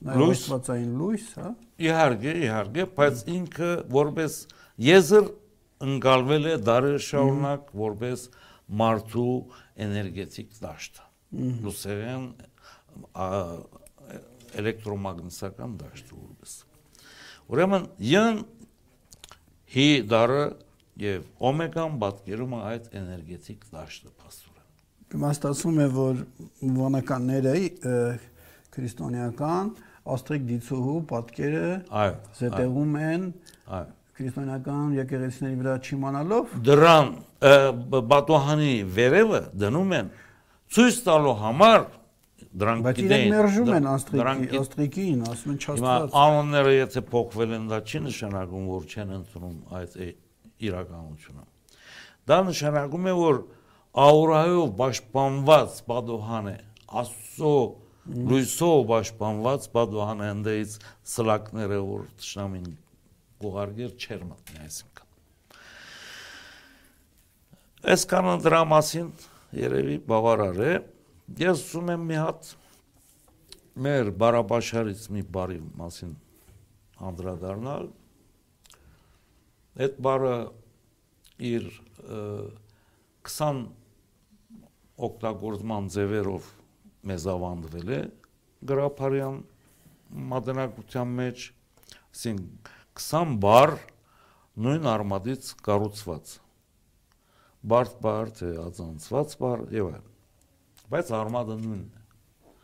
նաեւ 0.00 0.30
աստվածային 0.32 0.92
լույս 1.00 1.26
հա 1.40 1.50
իհարկե 1.84 2.32
իհարկե 2.44 2.86
բայց 2.96 3.22
ինքը 3.34 3.70
որպես 3.96 4.36
եզր 4.86 5.26
ընկալվել 5.90 6.48
է 6.50 6.54
դարեր 6.68 7.02
շարունակ 7.06 7.68
որպես 7.80 8.24
մարդու 8.80 9.34
էներգետիկ 9.86 10.56
դաշտ 10.60 11.02
լուսերեն 11.66 12.24
էլեկտրոմագնիսական 14.60 15.76
դաշտ 15.84 16.14
որպես 16.16 16.56
ուրեմն 17.50 17.86
յն 18.10 18.42
հի 19.74 19.88
դարը 20.10 20.42
եւ 21.00 21.28
օմեգան 21.50 22.00
պատկերում 22.02 22.56
է 22.56 22.62
այդ 22.70 22.88
էներգետիկ 23.00 23.68
դաշտը 23.74 24.10
փաստորեն 24.22 25.20
իմաստացում 25.20 25.78
է 25.84 25.86
որ 25.94 26.24
վանականները 26.80 27.54
քրիստոնեական 28.74 29.72
աստղիկ 30.14 30.44
դիցուհու 30.50 30.98
պատկերը 31.10 31.64
այո 32.00 32.14
զետեղում 32.40 32.98
են 33.04 33.26
այո 33.78 33.88
քրիստոնեական 34.20 34.88
եկեղեցիների 34.98 35.56
վրա 35.60 35.74
չիմանալով 35.80 36.56
դրան 36.66 37.10
բատոհանի 38.10 38.74
վերևը 38.96 39.40
դնում 39.62 39.94
են 40.00 40.10
ցույց 40.76 41.00
տալու 41.06 41.36
համար 41.40 41.86
դրանք 42.60 42.84
Բայց 42.86 42.98
իրենք 43.04 43.30
մերժում 43.30 43.70
են 43.76 43.86
աստղիկի, 43.90 44.48
աստղիկին, 44.60 45.20
ասում 45.30 45.52
են 45.52 45.58
չաստված։ 45.60 46.04
Հիմա 46.10 46.22
անոնները 46.24 46.72
եթե 46.74 47.02
փոխվել 47.10 47.52
են, 47.56 47.66
դա 47.70 47.78
չի 47.86 48.00
նշանակում, 48.06 48.64
որ 48.70 48.86
չեն 48.90 49.12
ընդունում 49.16 49.58
այդ 49.80 49.96
իրականությունը։ 50.70 51.44
Դա 52.30 52.38
նշանակում 52.50 53.06
է, 53.10 53.14
որ 53.20 53.38
աուրայով 54.06 54.72
պաշտպանված 54.80 55.78
Բադոհան 55.90 56.50
է, 56.50 56.56
Աստծո 57.00 57.54
լույսով 58.08 58.78
պաշտպանված 58.88 59.66
ընդից 60.30 60.76
սլակները, 61.10 61.80
որ 61.84 62.06
ճշնամին 62.20 62.70
գողարգեր 63.40 63.92
չեր 64.00 64.22
մտնի 64.30 64.62
այսինքն։ 64.64 65.06
Այսքանը 67.90 68.32
դրա 68.44 68.62
մասին 68.70 69.10
երևի 69.60 69.96
բավարար 70.08 70.58
է։ 70.64 70.72
Ես 71.40 71.62
ուզում 71.68 71.92
եմ 71.94 72.06
մի 72.10 72.18
հատ 72.20 72.50
մեր 73.84 74.10
բարաբաշարից 74.20 75.04
մի 75.14 75.22
բարի 75.36 75.60
մասին 75.80 76.14
անդրադառնալ։ 77.10 77.86
Այդ 79.80 80.00
բարը 80.04 80.34
իր 81.50 81.68
20 83.30 83.62
օգտագործման 85.08 85.88
ձևերով 85.94 86.48
մեզ 87.06 87.26
ավանդվել 87.34 87.94
է 87.96 88.00
գրափարյան 88.70 89.40
մատնակության 90.30 91.16
մեջ, 91.20 91.46
ասին 92.10 92.38
20 93.00 93.36
բար 93.40 93.76
նույն 94.60 94.88
արմատից 94.90 95.50
կառուցված 95.64 96.32
բարդ 97.70 97.96
բար 98.04 98.32
թե 98.38 98.50
ածանցված 98.64 99.34
բար 99.40 99.62
եւ 99.76 99.90
այլ 99.94 100.06
բայց 100.92 101.12
արմատը 101.20 101.56
նույնն 101.60 101.86
է 101.86 102.54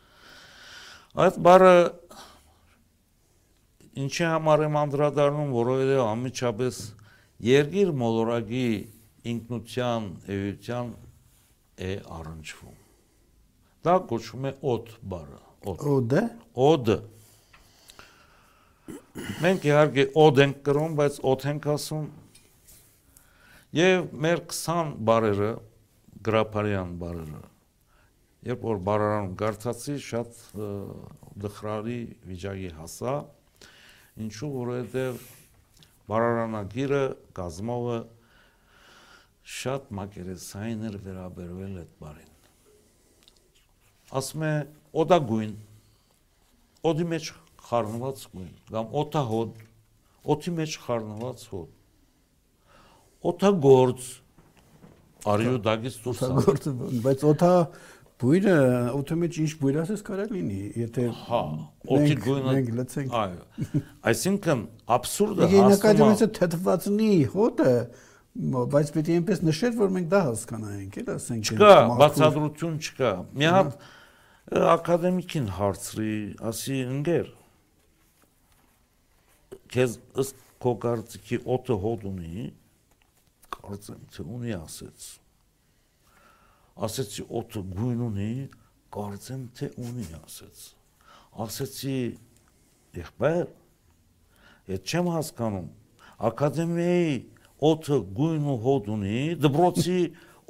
այդ 1.25 1.37
բառը 1.47 1.75
ինչի 4.03 4.25
համար 4.31 4.65
եմ 4.67 4.79
անդրադառնում 4.81 5.53
որովհետեւ 5.57 6.01
ամիջապես 6.07 6.81
երգիր 7.47 7.93
մոլորակի 8.01 8.67
ինքնության 9.33 10.11
էության 10.37 10.91
է 11.87 11.93
առնչվում 12.17 12.76
դա 13.87 13.97
կոչվում 14.11 14.47
է 14.51 14.53
օդ 14.75 14.93
բառը 15.13 15.41
օդ 15.71 15.85
օդը 15.95 16.23
օդը 16.67 16.97
մենք 19.43 19.67
իհարկե 19.67 20.05
օդ 20.23 20.41
ենք 20.45 20.63
կրում 20.67 20.97
բայց 21.01 21.19
օդ 21.31 21.45
ենք 21.51 21.67
ասում 21.73 22.07
եւ 23.77 24.11
մեր 24.25 24.43
20 24.53 24.91
բարերը 25.09 25.51
գրափարյան 26.27 26.93
բարերը 27.01 27.41
երբ 28.47 28.67
որ 28.67 28.83
բարարանում 28.87 29.33
գարցացի 29.41 29.95
շատ 30.07 30.37
դխրարի 31.43 31.97
վիճակի 32.29 32.69
հասա 32.77 33.15
ինչու 34.27 34.51
որովհետեւ 34.53 35.19
բարարանագիրը 36.11 37.03
գազմովը 37.41 37.99
շատ 39.57 39.91
մակերեսային 39.99 40.87
էր 40.91 40.97
վերաբերվել 41.07 41.77
այդ 41.83 41.93
բարին 42.01 42.36
ասում 44.15 44.43
է 44.47 44.53
օդագույն 45.03 45.55
օդի 46.87 47.07
մեջ 47.11 47.31
խառնված 47.67 48.23
գույն 48.33 48.53
կամ 48.71 48.93
օտահոդ 49.01 49.59
օդի 50.35 50.53
մեջ 50.59 50.77
խառնված 50.85 51.43
հոդ 51.51 53.27
օթագործ 53.31 54.07
արիու 55.33 55.59
դագից 55.67 55.99
դուրս 56.05 56.23
օթագործ 56.27 56.67
բայց 57.03 57.25
օթա 57.33 57.53
բույրը 58.21 58.55
օթի 58.97 59.15
մեջ 59.21 59.39
ինչ 59.43 59.51
բույր 59.61 59.75
ասես 59.83 60.03
կարող 60.07 60.31
լինի 60.37 60.61
եթե 60.81 61.03
հա 61.27 61.41
օթի 61.97 62.15
գույնը 62.23 62.53
մենք 62.55 62.71
լցենք 62.79 63.17
այո 63.21 63.81
այսինքն 64.11 64.63
աբսուրդը 64.97 65.49
հասնում 65.51 66.13
է 66.15 66.29
թթվածնի 66.37 67.11
հոտը 67.35 67.73
բայց 68.37 68.89
պետք 68.95 69.11
է 69.11 69.13
այնպես 69.17 69.39
նշել 69.49 69.77
որ 69.77 69.93
մենք 69.97 70.09
դա 70.13 70.19
հասկանայինք 70.27 70.97
էլ 71.01 71.07
ասենք 71.13 71.51
չկա 71.51 71.71
բացատրություն 72.01 72.75
չկա 72.87 73.13
մի 73.37 73.47
հատ 73.57 73.77
ակադեմիկին 74.47 75.47
հարցրի 75.57 76.11
ասի 76.47 76.77
ընկեր 76.87 77.31
քեզ 79.73 79.97
ըստ 80.23 80.39
քո 80.63 80.73
կարծիքի 80.85 81.39
օթը 81.55 81.77
հոդ 81.83 82.05
ունի 82.07 82.45
կարծեմ 83.57 84.05
թե 84.15 84.25
ունի 84.37 84.55
ասեց 84.55 85.09
ասեցի 86.87 87.27
օդը 87.41 87.65
գույն 87.75 88.07
ունի 88.07 88.31
կարծեմ 88.95 89.43
թե 89.59 89.71
ունի 89.83 90.07
ասեց 90.21 90.63
ասեցի 91.43 91.99
եղբայր 93.03 93.47
այդ 94.77 94.91
չեմ 94.93 95.09
հասկանում 95.17 95.71
ակադեմիայի 96.31 97.15
օդը 97.67 98.03
գույն 98.21 98.51
ու 98.53 98.59
հոտ 98.63 98.93
ունի 98.95 99.21
դբրոցի 99.43 100.01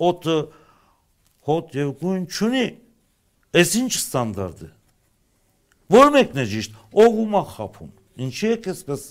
օդը 0.08 0.42
հոտ 1.50 1.80
եւ 1.82 1.96
գույն 2.04 2.28
չունի 2.28 2.68
Էս 3.58 3.74
ինչ 3.82 3.94
ստանդարտ 3.98 4.66
է։ 4.68 4.70
Որ 5.98 6.12
մեկն 6.18 6.44
է 6.44 6.46
ճիշտ, 6.52 6.78
ով 7.04 7.22
ումա 7.24 7.44
խափում։ 7.56 7.92
Ինչի 8.28 8.50
է 8.54 8.58
այսպես 8.74 9.04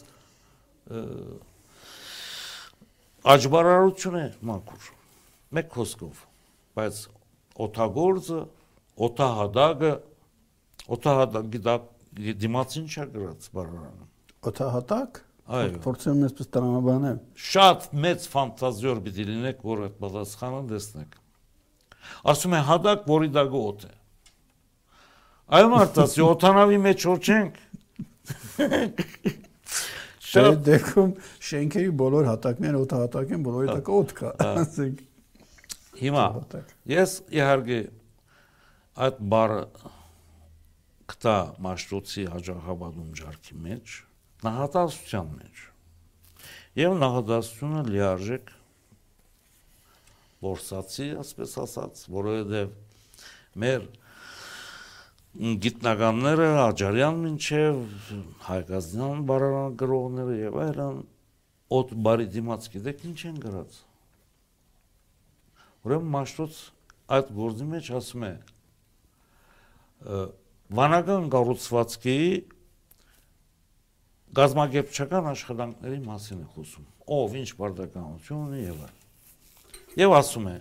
Աջբարարություն 3.27 4.17
է 4.21 4.27
մաքուր։ 4.47 4.91
Մեկ 5.57 5.73
խոսքով, 5.75 6.19
բայց 6.79 6.99
օթագործը, 7.67 8.39
օթահադագը, 9.07 9.91
օթահադագի 10.97 11.61
դա 11.67 11.75
դիմացին 12.45 12.87
չա 12.87 13.07
գրած 13.17 13.49
բարարանը։ 13.57 14.07
Օթահատակ։ 14.51 15.21
Այո։ 15.57 15.75
Փորձեմ 15.83 16.23
այսպես 16.27 16.49
տրամաբանել։ 16.55 17.19
Շատ 17.49 17.89
մեծ 18.07 18.29
ֆանտազիոր 18.31 19.03
պիտի 19.07 19.27
լինեք, 19.31 19.67
որ 19.67 19.83
այդ 19.87 19.99
պատասխանը 20.07 20.63
տեսնեք։ 20.71 21.21
Ասում 22.31 22.57
է 22.57 22.63
հադակ, 22.71 23.05
որի 23.11 23.31
դագը 23.37 23.63
օդ 23.67 23.87
է։ 23.87 23.96
Այո 25.47 25.67
մարդաս, 25.71 26.15
օթանավի 26.27 26.79
մեջ 26.83 27.05
որ 27.07 27.19
չենք։ 27.23 27.59
Շատ 30.27 30.57
դեպքում 30.67 31.11
շենքերի 31.49 31.91
բոլոր 32.01 32.25
հատակները 32.27 32.79
օդահատակ 32.83 33.35
են, 33.37 33.45
բոլորի 33.47 33.69
տակ 33.71 33.91
օդ 33.95 34.15
կա, 34.19 34.33
ասենք։ 34.43 35.05
Հիմա 36.01 36.25
ես 36.91 37.13
իհարկե 37.37 37.79
այդ 39.07 39.21
բառը 39.37 39.61
կտա 41.15 41.37
մաշտոցի 41.67 42.25
հաջողաբադում 42.33 43.13
ջարքի 43.21 43.59
մեջ, 43.69 43.95
նահատասության 44.47 45.29
մեջ։ 45.37 45.63
Եվ 46.83 46.97
նահատասությունը 47.05 47.85
լիարժեք 47.93 48.51
որսացի, 50.47 51.07
ասպես 51.23 51.55
ասած, 51.63 52.03
որովհետև 52.17 52.75
մեր 53.63 53.87
գիտնականները 55.37 56.47
Աջարյան 56.63 57.17
մինչև 57.21 57.81
Հայկազյան 58.47 59.19
բարարան 59.29 59.75
գրողները 59.83 60.37
եւ 60.39 60.55
այլն 60.65 61.01
օդ 61.77 61.91
բարի 62.07 62.27
դիմաց 62.33 62.69
գիտեք 62.73 63.03
ինչ 63.11 63.19
են 63.29 63.41
գրած 63.43 63.75
ուրեմն 65.85 66.09
մաշտոց 66.15 66.61
այդ 67.17 67.33
գործի 67.37 67.67
մեջ 67.73 67.91
ասում 67.99 68.25
է 68.27 68.31
վանական 70.79 71.27
կառուցվածքի 71.35 72.17
գազագերբչական 74.41 75.29
աշխատանքների 75.33 76.01
մասին 76.07 76.41
է 76.47 76.49
խոսում 76.55 76.87
ով 77.19 77.37
ինչ 77.43 77.51
բարդականություն 77.61 78.41
ունի 78.47 78.63
եւ 78.65 78.81
այլ 78.87 80.01
եւ 80.01 80.17
ասում 80.17 80.49
է 80.55 80.57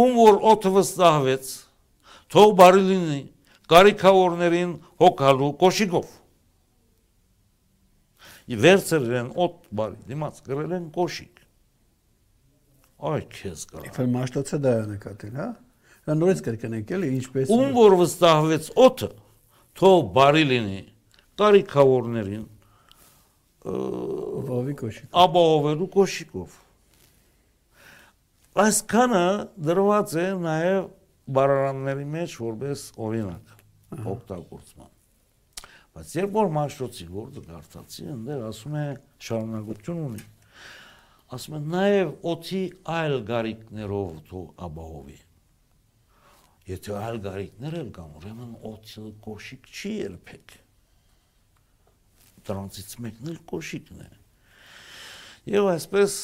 ում 0.00 0.16
որ 0.20 0.40
օդը 0.54 0.72
վստահվեց 0.78 1.52
թող 2.32 2.56
բարի 2.60 2.82
լինի 2.88 3.20
կարիքավորներին 3.70 4.72
հոգալու 5.00 5.50
կոշիկով։ 5.60 6.16
Վերցրել 8.50 9.12
են 9.20 9.28
օդ 9.38 9.58
բարի, 9.78 9.98
դիմաց 10.10 10.38
գրել 10.48 10.72
են 10.74 10.86
կոշիկ։ 10.94 11.42
Այ 13.10 13.20
քեզ 13.30 13.60
կա։ 13.70 13.82
Իբր 13.86 14.08
մաշտոցը 14.14 14.58
դա 14.64 14.72
է 14.80 14.86
նկատել, 14.90 15.36
հա։ 15.38 15.50
Դա 16.10 16.16
նորից 16.18 16.40
կրկնենք 16.48 16.90
էլի 16.96 17.10
ինչպես 17.20 17.52
Ում 17.54 17.76
որ 17.76 17.94
վստահվեց 18.00 18.70
օդը, 18.86 19.10
թող 19.78 20.00
բարի 20.16 20.42
լինի 20.50 20.80
կարիքավորներին 21.40 22.44
վավի 24.50 24.74
կոշիկ։ 24.80 25.08
Ապահովելու 25.20 25.88
կոշիկով։ 25.94 26.58
Այսքանը 28.60 29.24
դրված 29.70 30.14
է 30.20 30.26
նաև 30.42 30.90
բարարանների 31.38 32.06
մեջ 32.18 32.36
որպես 32.42 32.84
օրինակ 33.06 33.59
օգտագործման։ 33.90 34.90
Բայց 35.90 36.12
երբ 36.14 36.36
որ 36.36 36.50
մաշրոցի 36.54 37.06
գործը 37.10 37.42
կարծացի, 37.48 38.04
այնտեղ 38.12 38.42
ասում 38.46 38.74
է 38.78 38.84
շարունակություն 39.26 40.02
ունի։ 40.04 40.20
Ասում 41.34 41.56
է 41.56 41.60
նաև 41.72 42.12
օթի 42.30 42.60
այլ 42.94 43.14
գարիկներով 43.30 44.20
թող 44.30 44.44
ապահովի։ 44.66 45.16
Եթե 46.70 46.94
այլ 47.00 47.18
գարիկներ 47.24 47.76
էլ 47.80 47.90
կան, 47.96 48.12
ուրեմն 48.20 48.52
օթը 48.70 49.04
կոշիկ 49.26 49.70
չի 49.70 49.92
երբեք։ 49.96 50.54
Դրանցից 52.50 52.94
մեկն 53.06 53.32
էլ 53.34 53.40
կոշիկն 53.50 54.04
է։ 54.04 54.10
Եվ 55.50 55.70
այսպես 55.72 56.20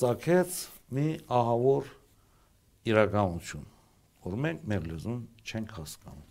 ցակեց 0.00 0.58
մի 0.96 1.06
ահավոր 1.38 1.94
իրականություն, 2.90 3.70
որ 4.26 4.36
մենք 4.48 4.66
մեր 4.72 4.90
լեզուն 4.90 5.22
չենք 5.46 5.78
հասկանում 5.78 6.29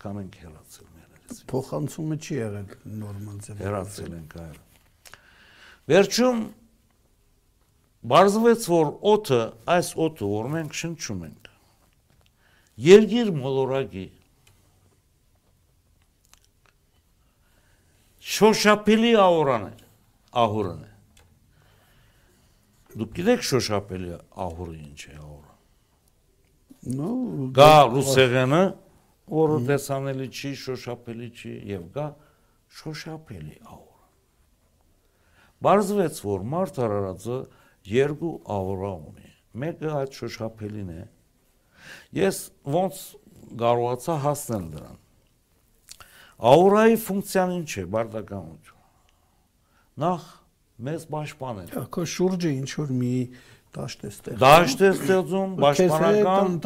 այդքան 0.00 0.20
ենք 0.20 0.36
հեռացել 0.40 0.86
ներերից։ 0.96 1.40
Փոխանցումը 1.50 2.16
չի 2.24 2.36
եղել 2.40 2.68
նորմալ 3.00 3.40
ձևով։ 3.44 3.60
Հեռացել 3.60 4.12
ենք 4.16 4.32
այլ։ 4.40 4.56
Վերջում 5.90 6.40
բարձվեց, 8.10 8.64
որ 8.70 8.86
օդը, 9.12 9.40
այս 9.76 9.90
օդը, 10.06 10.30
որ 10.30 10.48
մենք 10.56 10.78
շնչում 10.80 11.20
ենք, 11.28 11.52
երգիր 12.80 13.32
մոլորակի 13.36 14.06
շոշապելի 18.30 19.12
ահորան 19.20 19.64
է, 19.68 19.74
ահորն 20.40 20.80
է։ 20.80 20.92
Դուք 23.00 23.10
գիտեք 23.20 23.42
շոշապելի 23.50 24.14
ահորը 24.48 24.76
ինչ 24.80 25.00
է 25.10 25.16
ահորը։ 25.20 25.56
նո 26.96 27.10
Գա 27.60 27.74
ռուսերենը, 27.90 28.62
որը 29.30 29.58
տեսանելի 29.68 30.28
չի, 30.30 30.50
շոշափելի 30.64 31.28
չի 31.30 31.52
եւ 31.70 31.84
գա 31.94 32.06
շոշափելի 32.80 33.56
աուրա։ 33.66 34.00
Բարձվեց, 35.66 36.20
որ 36.24 36.46
մարդ 36.54 36.80
արարածը 36.86 37.38
երկու 37.90 38.32
աուրա 38.56 38.92
ունի։ 39.10 39.30
Մեկը 39.60 39.92
այդ 40.00 40.18
շոշափելին 40.20 40.90
է։ 40.94 41.04
Ես 42.20 42.40
ոնց 42.70 43.00
կարողացա 43.60 44.16
հասնել 44.24 44.66
դրան։ 44.74 44.98
Աուրայի 46.50 46.98
ֆունկցիան 47.04 47.50
ինչ 47.60 47.70
է, 47.70 47.84
բարդականություն։ 47.94 48.84
Նախ 50.00 50.28
մեզ 50.86 51.02
պաշտպանել։ 51.12 51.72
Քո 51.92 52.04
շուրջը 52.14 52.52
ինչ 52.60 52.70
որ 52.80 52.92
մի 53.00 53.14
դաշտ 53.76 54.02
է 54.02 54.10
ստեղծում։ 54.10 54.40
Դաշտ 54.42 54.80
է 54.80 54.90
ստեղծում, 54.94 55.52
պաշտպանական 55.64 56.56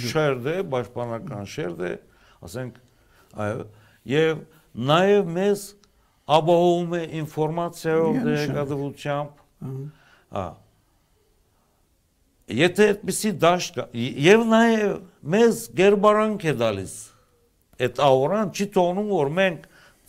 շերդ 0.00 0.50
է, 0.52 0.56
պաշտպանական 0.74 1.48
շերդ 1.54 1.80
է, 1.84 1.92
ասենք, 2.48 2.76
այո, 3.44 3.64
եւ 4.14 4.42
նաեւ 4.90 5.32
մեզ 5.38 5.64
ապահովում 6.34 6.94
է 6.98 7.02
ինֆորմացիայով 7.22 8.20
դերակատարությամբ։ 8.28 9.40
Հա։ 10.34 10.46
Եթե 12.54 12.86
այդպեսի 12.92 13.30
դաշտ 13.40 13.76
կա, 13.78 13.84
եւ 14.24 14.46
նաեւ 14.50 14.94
մեզ 15.34 15.60
գերբարանք 15.80 16.42
է 16.44 16.54
տալիս 16.60 16.96
այդ 17.84 18.00
աուրան 18.04 18.50
չի 18.54 18.66
թողնում 18.74 19.08
որ 19.14 19.30
մենք 19.38 19.64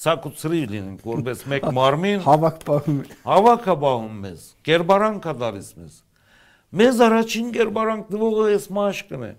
ցակուցրի 0.05 0.61
լինենք 0.71 1.05
որպես 1.07 1.43
մեկ 1.53 1.67
մարմին 1.77 2.23
հավաք 2.25 2.57
պահում 2.67 2.97
է 2.99 3.17
հավաքը 3.25 3.75
բահում 3.85 4.17
մեզ 4.25 4.43
գերբարանք 4.69 5.27
է 5.31 5.33
տալիս 5.43 5.69
մեզ 5.79 5.95
մեզ 6.79 7.01
առաջին 7.05 7.47
գերբարանք 7.55 8.11
տվողը 8.11 8.45
էս 8.55 8.67
մաշկն 8.77 9.25
է 9.25 9.31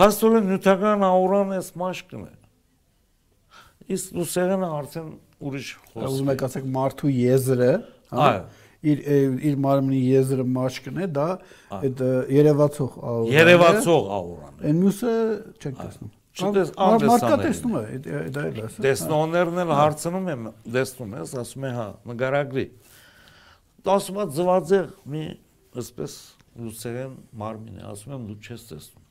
Պաստորը 0.00 0.40
նյութական 0.46 1.04
աուրան 1.08 1.52
էս 1.58 1.68
մաշկն 1.82 2.24
է 2.24 2.32
իսկ 3.92 4.16
լուսեղենը 4.18 4.70
արդեն 4.78 5.12
ուրիշ 5.42 5.68
խոսք 5.92 6.08
ուզում 6.08 6.32
եք 6.32 6.44
ասեք 6.48 6.66
մարդու 6.78 7.12
եզրը 7.18 7.70
հա 8.12 8.30
իր 8.92 9.02
իր 9.50 9.58
մարմնի 9.62 10.00
եզրը 10.12 10.46
մաշկն 10.56 11.02
է 11.02 11.06
դա 11.18 11.28
այդ 11.78 12.02
երևացող 12.38 12.96
աուրան 13.12 13.28
է 13.28 13.36
երևացող 13.36 14.10
աուրան 14.16 14.56
է 14.62 14.70
այն 14.72 14.82
մյուսը 14.82 15.14
չեք 15.62 15.78
տեսնում 15.82 16.18
Չտես 16.32 16.70
մարդկա 16.72 17.28
անդեսանել։ 17.28 17.42
տեսնում 17.44 17.74
է 17.76 17.80
դա 18.32 18.42
էլ 18.48 18.60
ասա 18.64 18.82
Տեսնողներն 18.86 19.58
էլ 19.62 19.72
հարցնում 19.76 20.28
եմ, 20.32 20.46
տեսնում 20.76 21.10
ես, 21.18 21.34
ասում 21.42 21.66
է 21.68 21.72
հա, 21.76 21.84
նկարագրի։ 22.08 22.64
Ասում 23.82 24.20
է 24.22 24.26
զվաձեղ 24.36 24.92
մի 25.12 25.22
այսպես 25.82 26.12
լուսերեն 26.62 27.16
մարմին 27.42 27.80
է, 27.80 27.88
ասում 27.92 28.14
եմ 28.18 28.28
դու 28.28 28.38
չես 28.46 28.68
տեսնում։ 28.70 29.08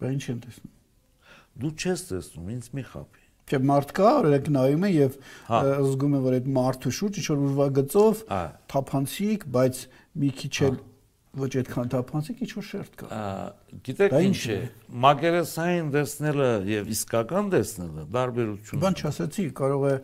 բա 0.00 0.12
ինչ 0.14 0.24
են 0.32 0.40
տեսնում 0.44 0.74
Դու 1.54 1.70
չես 1.78 2.00
տեսնում, 2.08 2.46
ինձ 2.54 2.70
մի 2.74 2.84
խափի։ 2.90 3.22
Չէ 3.44 3.58
մարդկա 3.68 4.08
օրինակ 4.18 4.48
նայում 4.54 4.84
է 4.84 4.90
եւ 4.94 5.16
Հա։ 5.50 5.58
զգում 5.84 6.14
է 6.16 6.20
որ 6.24 6.36
այդ 6.38 6.48
մարդու 6.56 6.92
շուրջ 6.98 7.18
ինչ 7.20 7.26
որ 7.28 7.42
ուրվագծով 7.44 8.22
Այ։ 8.34 8.48
թափանցիկ, 8.72 9.44
բայց 9.54 9.80
մի 10.24 10.30
քիչ 10.40 10.54
էլ 10.64 10.78
ոչ 11.44 11.50
այդքան 11.60 11.92
թափանցիկ 11.94 12.42
ինչ 12.44 12.50
որ 12.54 12.66
շերտ 12.70 12.98
կա։ 13.04 13.20
Գիտեք 13.84 14.16
ինչ 14.24 14.40
է, 14.54 14.58
մագերեսային 15.04 15.88
տեսնելը 15.94 16.50
եւ 16.72 16.90
իսկական 16.94 17.52
տեսնելը 17.54 18.06
տարբերություն։ 18.16 18.82
Բան 18.84 18.98
չասացի, 19.02 19.46
կարող 19.60 19.86
է 19.90 19.94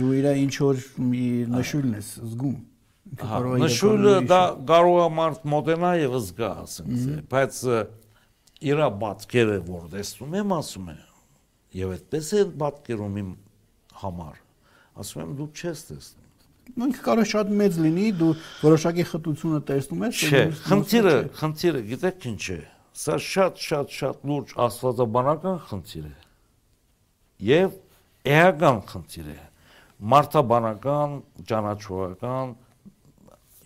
դու 0.00 0.12
իրա 0.20 0.34
ինչ 0.40 0.54
որ 0.64 0.84
մի 1.10 1.24
նշույլն 1.58 1.96
ես 2.00 2.10
զգում։ 2.30 2.58
Իրականում 3.10 4.28
դա 4.30 4.40
կարող 4.70 4.98
է 5.02 5.08
մարդ 5.16 5.46
մոտենա 5.50 5.90
եւ 5.98 6.16
զգա, 6.20 6.50
ասենք, 6.62 7.10
բայց 7.32 7.60
իրա 8.70 8.88
բացկերը 9.00 9.58
որ 9.66 9.84
տեսնում 9.94 10.36
եմ, 10.40 10.54
ասում 10.60 10.88
եմ, 10.92 11.04
եւ 11.80 11.94
այդպես 11.96 12.30
է 12.30 12.44
բացկերում 12.60 13.20
իմ 13.20 13.30
համար։ 14.00 14.40
Ասում 15.00 15.22
եմ 15.24 15.32
դու 15.40 15.48
չես 15.50 15.84
տեսնում։ 15.90 16.28
Նույն 16.70 16.90
ինքը 16.90 17.02
կարող 17.06 17.24
է 17.24 17.28
շատ 17.30 17.52
մեծ 17.60 17.78
լինի, 17.82 18.06
դու 18.20 18.30
որոշակի 18.60 19.04
խտությունը 19.10 19.60
տեսնում 19.70 20.04
ես, 20.06 20.20
Չէ, 20.30 20.42
խնդիրը, 20.70 21.14
խնդիրը 21.40 21.80
գիտեք 21.90 22.26
ինչ 22.30 22.44
է։ 22.54 22.58
Սա 23.00 23.16
շատ 23.26 23.62
շատ 23.64 23.94
շատ 23.96 24.24
լուրջ 24.30 24.54
աստվածաբանական 24.66 25.58
խնդիր 25.70 26.06
է։ 26.06 26.14
Եվ 27.50 27.76
էական 28.34 28.80
խնդիր 28.90 29.30
է։ 29.30 29.38
Մարտաբանական, 30.10 31.16
ճանաչողական, 31.50 32.54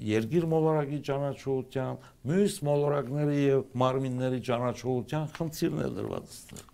երկիր 0.02 0.46
մոլորակի 0.50 0.98
ճանաչողության, 1.06 1.98
մյուս 2.26 2.54
մոլորակների 2.66 3.36
եւ 3.44 3.60
մարմինների 3.82 4.40
ճանաչողության 4.48 5.28
խնդիրն 5.36 5.84
է 5.84 5.90
դրված 5.98 6.32
այստեղ։ 6.34 6.64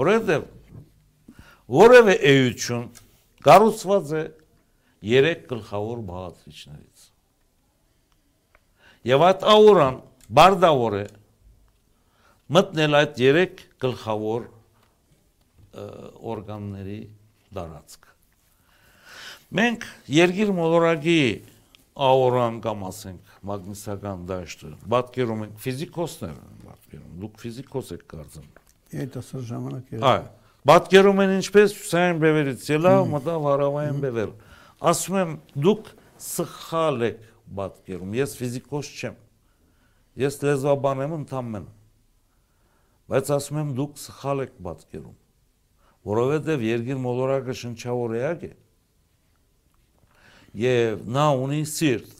Որովհետեւ 0.00 0.48
որևէ 1.70 2.16
էություն 2.30 2.88
կառուցված 3.46 4.12
է 4.20 4.24
երեք 5.10 5.46
գլխավոր 5.52 6.02
բաղադրիչներից։ 6.10 7.06
Եվ 9.10 9.24
այդ 9.30 9.46
աուրան 9.54 10.00
բարդավոր 10.40 10.96
է 10.98 11.06
մտնել 12.58 12.98
այդ 13.00 13.22
երեք 13.22 13.62
գլխավոր 13.86 14.48
օրգանների 16.34 17.00
դարածք։ 17.54 18.08
Մենք 19.60 19.86
երկիր 20.14 20.52
մոլորակի 20.58 21.22
աուրան 21.98 22.58
կամ 22.64 22.84
ասենք 22.86 23.32
մագնիսական 23.50 24.26
դաշտը 24.30 24.70
պատկերում 24.94 25.40
ենք 25.46 25.56
ֆիզիկոսներ 25.64 26.36
են 26.36 26.60
պատկերում։ 26.66 27.16
Դուք 27.24 27.40
ֆիզիկոս 27.40 27.90
եք 27.96 28.04
կարծեմ։ 28.10 28.46
Երիտասարդ 28.90 29.46
ժամանակ 29.50 29.90
է։ 29.90 30.00
Այո։ 30.10 30.28
Պատկերում 30.70 31.20
են 31.24 31.34
ինչպես 31.40 31.74
ցուսային 31.78 32.20
բևերից 32.20 32.64
ելավ, 32.70 33.02
մտավ 33.10 33.44
հարավային 33.48 34.00
բևեր։ 34.04 34.32
Ասում 34.90 35.18
եմ, 35.20 35.34
դուք 35.66 35.90
սխալ 36.20 37.04
եք 37.10 37.22
պատկերում։ 37.60 38.16
Ես 38.20 38.34
ֆիզիկոս 38.40 38.90
չեմ։ 39.00 39.16
Ես 40.20 40.36
լեզվաբան 40.44 41.02
եմ 41.06 41.14
ընդամեն։ 41.20 41.68
Բայց 43.10 43.32
ասում 43.40 43.60
եմ, 43.60 43.70
դուք 43.80 43.96
սխալ 44.04 44.44
եք 44.44 44.54
պատկերում։ 44.68 45.16
Որովհետև 46.10 46.64
երկիր 46.64 47.00
մոլորակը 47.04 47.56
շնչավոր 47.60 48.14
էակ 48.20 48.44
է։ 48.50 48.52
Եվ 50.58 51.04
նա 51.14 51.26
ունի 51.38 51.60
սիրտ։ 51.70 52.16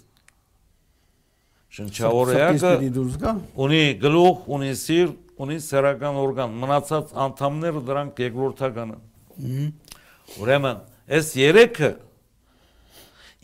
Շնչավոր 1.70 2.30
Սրտից 2.30 2.62
էակը 2.64 2.70
պիտի 2.80 2.92
դուրս 2.94 3.16
գա։ 3.22 3.32
ունի 3.64 3.82
գլուխ, 4.02 4.38
ունի 4.54 4.70
սիրտ, 4.80 5.18
ունի 5.40 5.56
սերական 5.64 6.18
օրգան, 6.20 6.56
մնացած 6.62 7.12
անդամները 7.24 7.82
դրանք 7.90 8.22
երկրորդական 8.24 8.94
են։ 8.94 9.68
Ուրեմն, 10.40 10.80
այս 11.10 11.30
երեքը 11.40 11.90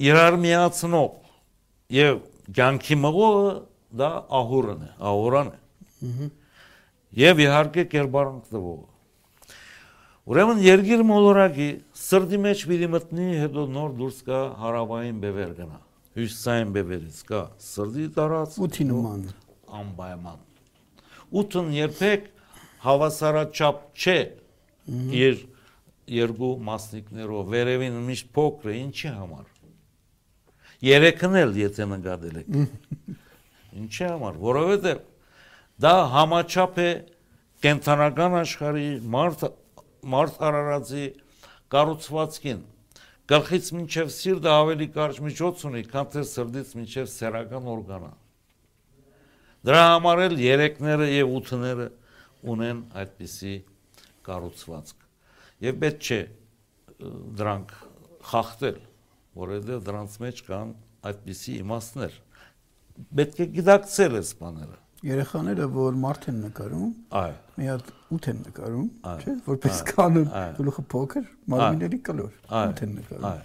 իրար 0.07 0.37
միացնող 0.43 1.13
եւ 1.97 2.19
ցանկի 2.57 2.99
մղողը 3.07 3.55
դա 3.97 4.11
ահուրն 4.41 4.83
է, 4.87 4.91
ահուրան 5.11 5.49
է։ 5.55 6.29
Եվ 7.17 7.43
իհարկե 7.47 7.87
կերբարանք 7.95 8.51
տվողը։ 8.53 9.55
Ուրեմն 10.27 10.63
երգիր 10.67 11.03
մոլորակի 11.07 11.69
սրդի 12.07 12.39
մեջ 12.45 12.63
պիտի 12.71 12.89
մտնի, 12.93 13.27
հետո 13.43 13.63
նոր 13.75 13.95
դուրս 13.99 14.19
գա 14.27 14.41
հարավային 14.61 15.17
բևեր 15.25 15.53
գնա։ 15.57 15.79
Հյուսային 16.17 16.71
բևերից 16.77 17.19
կա 17.27 17.41
սրդի 17.67 18.07
տարած 18.17 18.55
Ութի 18.67 18.87
նման։ 18.91 19.25
անպայման։ 19.81 20.45
Ութն 21.41 21.73
երբեք 21.77 22.29
հավասարաչափ 22.87 23.83
չէ 23.97 24.17
իր 25.19 25.43
երկու 26.17 26.53
մասնիկներով, 26.71 27.51
վերևին 27.57 27.99
միշտ 28.07 28.33
փոքր 28.37 28.71
է, 28.71 28.79
ինչի 28.87 29.13
համար։ 29.17 29.53
Երեքն 30.87 31.37
էլ 31.43 31.55
եթե 31.59 31.87
նկատել 31.91 32.41
եք։ 32.45 32.57
Ինչի 33.83 34.07
համար, 34.07 34.41
որովհետև 34.47 35.05
դա 35.83 35.95
համաչափ 36.15 36.83
է 36.87 36.91
կենթանական 37.67 38.37
աշխարհի 38.47 38.89
մարդ 39.17 39.47
մարդ 40.07 40.43
արարածի 40.47 41.07
կառուցվածքին 41.75 42.65
գլխից 43.27 43.69
մինչև 43.75 44.11
սիրտը 44.15 44.51
ավելի 44.53 44.87
կարճ 44.95 45.17
միջոց 45.25 45.63
ունի, 45.67 45.83
քան 45.91 46.11
թե 46.15 46.23
սրտից 46.31 46.69
մինչև 46.79 47.09
սերական 47.11 47.71
օրգանը։ 47.73 48.11
Դրա 49.67 49.81
համար 49.87 50.23
էլ 50.27 50.37
երեքները 50.45 51.09
եւ 51.11 51.33
ութները 51.41 51.87
ունեն 52.55 52.83
այդպիսի 53.03 53.55
կառուցվածք։ 54.29 55.07
Եվ 55.67 55.81
պետք 55.83 56.07
չէ 56.07 56.21
դրանք 57.41 57.75
խախտել, 58.31 58.79
որովհետեւ 59.43 59.85
դրանց 59.91 60.17
մեջ 60.23 60.43
կան 60.47 60.73
այդպիսի 61.11 61.59
իմաստներ։ 61.67 62.19
Պետք 63.17 63.43
է 63.43 63.47
գիտակցել 63.57 64.19
այս 64.23 64.31
բաները։ 64.39 64.79
Երեխաները, 65.05 65.67
որ 65.77 65.97
մարդ 66.01 66.25
են 66.31 66.39
նկարում, 66.47 66.93
Այո։ 67.21 67.35
մի 67.61 67.67
հատ 67.69 67.91
ութ 68.17 68.29
են 68.33 68.39
նկարում, 68.47 68.87
չէ՞, 69.13 69.35
որպես 69.47 69.81
կանոն, 69.91 70.29
գլուխը 70.57 70.85
փոքր, 70.95 71.27
մարմինների 71.53 71.99
կլոր, 72.09 72.33
Այո։ 72.49 72.71
ութ 72.73 72.81
են 72.87 72.95
նկարում։ 72.97 73.27
Այո։ 73.31 73.45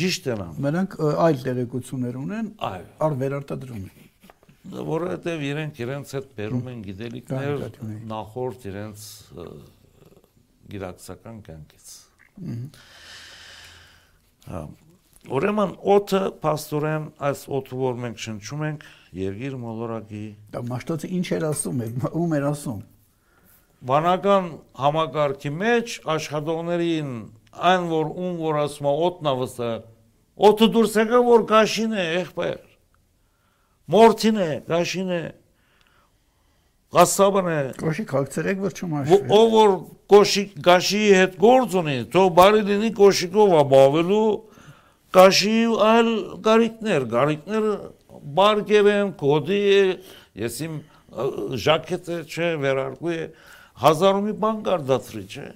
Ճիշտ 0.00 0.28
են 0.34 0.42
անում։ 0.44 0.60
Նրանք 0.64 0.96
այլ 1.24 1.40
տեղեկություններ 1.44 2.18
ունեն, 2.20 2.46
Այո։ 2.68 2.86
առ 3.04 3.16
վերարտադրում 3.24 3.80
են։ 3.84 4.04
որովհետև 4.64 5.42
իրենք 5.44 5.80
իրենց 5.84 6.12
հետ 6.16 6.28
բերում 6.38 6.68
են 6.72 6.78
գիտելիքներ 6.84 7.64
նախորդ 8.12 8.62
իրենց 8.70 9.02
գիտակցական 10.72 11.42
կյանքից։ 11.48 11.88
Ուրեմն 15.34 15.70
օդը 15.94 16.22
աստորեն 16.52 17.04
այս 17.28 17.44
օդը 17.58 17.76
որ 17.80 18.00
մենք 18.04 18.18
շնչում 18.24 18.64
ենք 18.68 18.82
երկիր 19.14 19.54
մոլորակի 19.62 20.24
Դա 20.54 20.62
մաշտոցը 20.70 21.10
ինչ 21.18 21.26
էր 21.38 21.46
ասում, 21.50 21.80
ում 22.10 22.34
էր 22.38 22.46
ասում։ 22.50 22.82
վանական 23.84 24.46
համակարգի 24.80 25.50
մեջ 25.60 25.96
աշխատողներին 26.14 27.10
այն 27.70 27.88
որ 27.90 28.12
ում 28.24 28.36
որ 28.40 28.60
ասում 28.64 28.88
է 28.90 29.34
վստահ 29.40 29.74
օդը 30.48 30.68
դուրս 30.74 30.94
եկա 31.00 31.20
որ 31.28 31.44
գաշին 31.50 31.92
է 31.94 32.04
եղբայր 32.04 32.62
մորթին 33.94 34.40
է 34.44 34.48
գաշին 34.70 35.12
է 35.14 35.22
Գասաբն 36.94 37.46
է 37.50 37.58
Կոշի 37.80 38.04
քաղցրեք 38.06 38.60
որ 38.62 38.74
չմաշվի։ 38.78 39.16
ով 39.34 39.46
որ 39.54 39.72
կոշիկ 40.12 40.50
գաշի 40.62 41.00
հետ 41.18 41.32
գործ 41.42 41.72
ունի, 41.80 41.94
թող 42.14 42.28
բարի 42.38 42.60
լինի 42.68 42.90
կոշիկով 43.00 43.54
ապավելու 43.60 44.26
գաշի 45.16 45.56
այլ 45.88 46.10
գարիկներ, 46.46 47.06
գարիկները 47.14 47.72
բարգև 48.38 48.88
են, 48.94 49.12
կոդի 49.20 49.60
է, 49.74 49.82
ես 50.44 50.60
իմ 50.68 50.78
ժակետը 51.64 52.20
չէ, 52.28 52.48
վերարկու 52.64 53.12
է, 53.14 53.20
հազարու 53.84 54.24
մի 54.28 54.34
բան 54.44 54.62
կար 54.68 54.86
դացրի, 54.90 55.24
չէ։ 55.34 55.46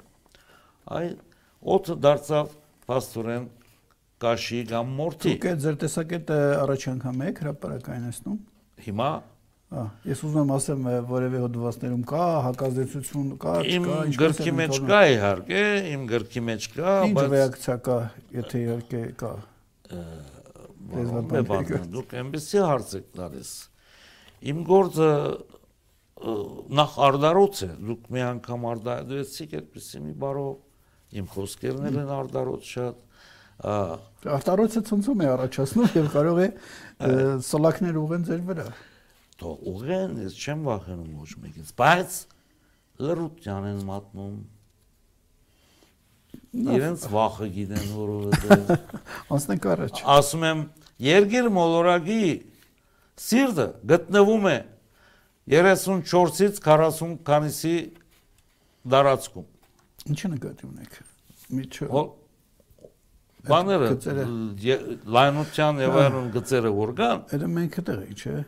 Այ 0.98 1.08
օդը 1.78 1.96
դարձավ 2.04 2.52
պաստորեն 2.88 3.48
գաշի 4.22 4.60
կամ 4.72 4.94
մորթի։ 4.98 5.32
Դուք 5.34 5.48
այդ 5.48 5.64
ձեր 5.64 5.80
տեսակետը 5.82 6.38
առաջ 6.58 6.86
անգամ 6.92 7.26
եք 7.28 7.42
հրապարակայնացնում։ 7.44 8.38
Հիմա 8.88 9.10
ես 10.08 10.22
ուզում 10.24 10.38
եմ 10.40 10.50
ասեմ 10.54 10.86
որևէ 11.10 11.40
հոդվածներում 11.42 12.04
կա 12.08 12.26
հակազդեցություն 12.46 13.26
կա, 13.42 13.56
իմ 13.68 13.84
չկա, 13.84 13.98
ինչպես 14.08 14.22
գրքի 14.22 14.48
են 14.48 14.56
մեջ 14.62 14.78
կա 14.88 15.00
իհարկե, 15.12 15.64
իմ 15.92 16.06
գրքի 16.08 16.42
մեջ 16.48 16.68
կա, 16.72 16.94
Ինչ 17.08 17.16
բայց 17.18 17.28
ռեակցիա 17.34 17.76
կա, 17.88 17.98
եթե 18.38 18.62
իհարկե 18.64 19.02
կա։ 19.20 19.32
Բանը 19.92 20.37
բանը 20.92 21.82
դուք 21.94 22.14
այնպեսի 22.22 22.62
հարց 22.68 22.94
եք 22.98 23.08
տալիս։ 23.18 23.52
Իմ 24.52 24.62
գործը 24.68 25.10
նախ 26.18 26.94
արդարոց 27.08 27.60
է, 27.62 27.70
դուք 27.88 28.08
մի 28.14 28.22
անգամ 28.28 28.64
արդարեցիք 28.72 29.52
այդպեսի 29.58 30.00
մի 30.02 30.14
բարով, 30.22 30.54
իմ 31.18 31.28
խոսքերն 31.34 31.98
են 32.02 32.10
արդարոց 32.18 32.72
շատ։ 32.74 33.04
ա, 33.58 33.74
Արտարոցը 34.38 34.82
ցնցում 34.88 35.22
է 35.22 35.28
առաջացնում 35.30 35.92
եւ 35.94 36.08
կարող 36.14 36.40
է 36.42 36.48
սլակներ 37.48 37.98
ուղեն 38.02 38.26
ձեր 38.28 38.42
վրա։ 38.48 38.66
Թող 39.38 39.66
ուղեն, 39.70 40.14
ես 40.24 40.38
չեմ 40.42 40.62
վախենում 40.66 41.10
ոչ 41.22 41.32
մեկից, 41.38 41.68
բայց 41.78 42.16
լրության 42.98 43.68
են 43.68 43.82
մատնում։ 43.86 44.38
Իրենց 46.74 47.04
վախը 47.12 47.48
գիտեն 47.54 47.88
որովհետեւ 47.94 48.72
Անցնենք 49.36 49.68
առաջ։ 49.74 50.02
ասում 50.18 50.46
եմ 50.48 50.64
երկիր 51.06 51.48
մոլորակի 51.54 52.22
սիրտը 53.28 53.66
գտնվում 53.92 54.48
է 54.52 54.56
34-ից 55.48 56.60
40 56.64 57.18
քանիսի 57.28 57.76
դարածքում 58.94 59.46
Ինչը 60.08 60.30
նկատի 60.34 60.68
ունեք։ 60.68 60.98
Միջը 61.58 61.88
բաները 63.48 63.88
լայնության 65.16 65.82
եւ 65.84 65.98
այլն 66.02 66.30
գծերը 66.34 66.72
որ 66.78 66.92
կան 66.98 67.22
Դա 67.32 67.48
մենք 67.54 67.78
այդտեղ 67.80 68.00
ենք, 68.04 68.24
չէ։ 68.24 68.38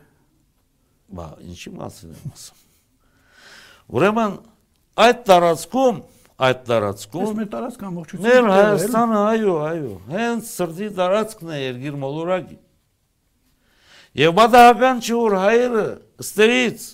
բա 1.17 1.27
ինչի 1.51 1.71
մասին 1.77 2.11
եմ 2.15 2.35
ասում 2.35 2.61
ուրեմն 3.91 4.35
այդ 5.05 5.23
տարածքում 5.27 6.01
այդ 6.41 6.61
տարածքում 6.67 7.35
մեր 7.37 7.49
տարածք 7.51 7.83
ամբողջություն 7.87 8.25
Մեր 8.25 8.47
Հայաստանը, 8.51 9.19
այո, 9.31 9.55
այո, 9.67 9.93
հենց 10.11 10.51
սրտի 10.51 10.87
տարածքն 10.97 11.51
է 11.51 11.59
երկիր 11.61 11.97
մոլորակի։ 12.01 12.57
Եվ 14.21 14.33
բադահական 14.39 15.03
չի 15.05 15.13
որ 15.21 15.35
հայերը 15.41 15.85
ըստերից, 16.25 16.87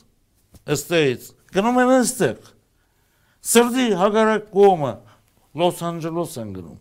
ըստերից 0.78 1.30
գնում 1.58 1.80
են 1.84 1.94
ըստեղ։ 1.98 2.52
Սրտի 3.48 3.88
հագարակ 4.02 4.52
կողմը 4.52 4.94
Լոս 5.58 5.80
Անջելոս 5.88 6.36
են 6.44 6.52
գնում։ 6.58 6.78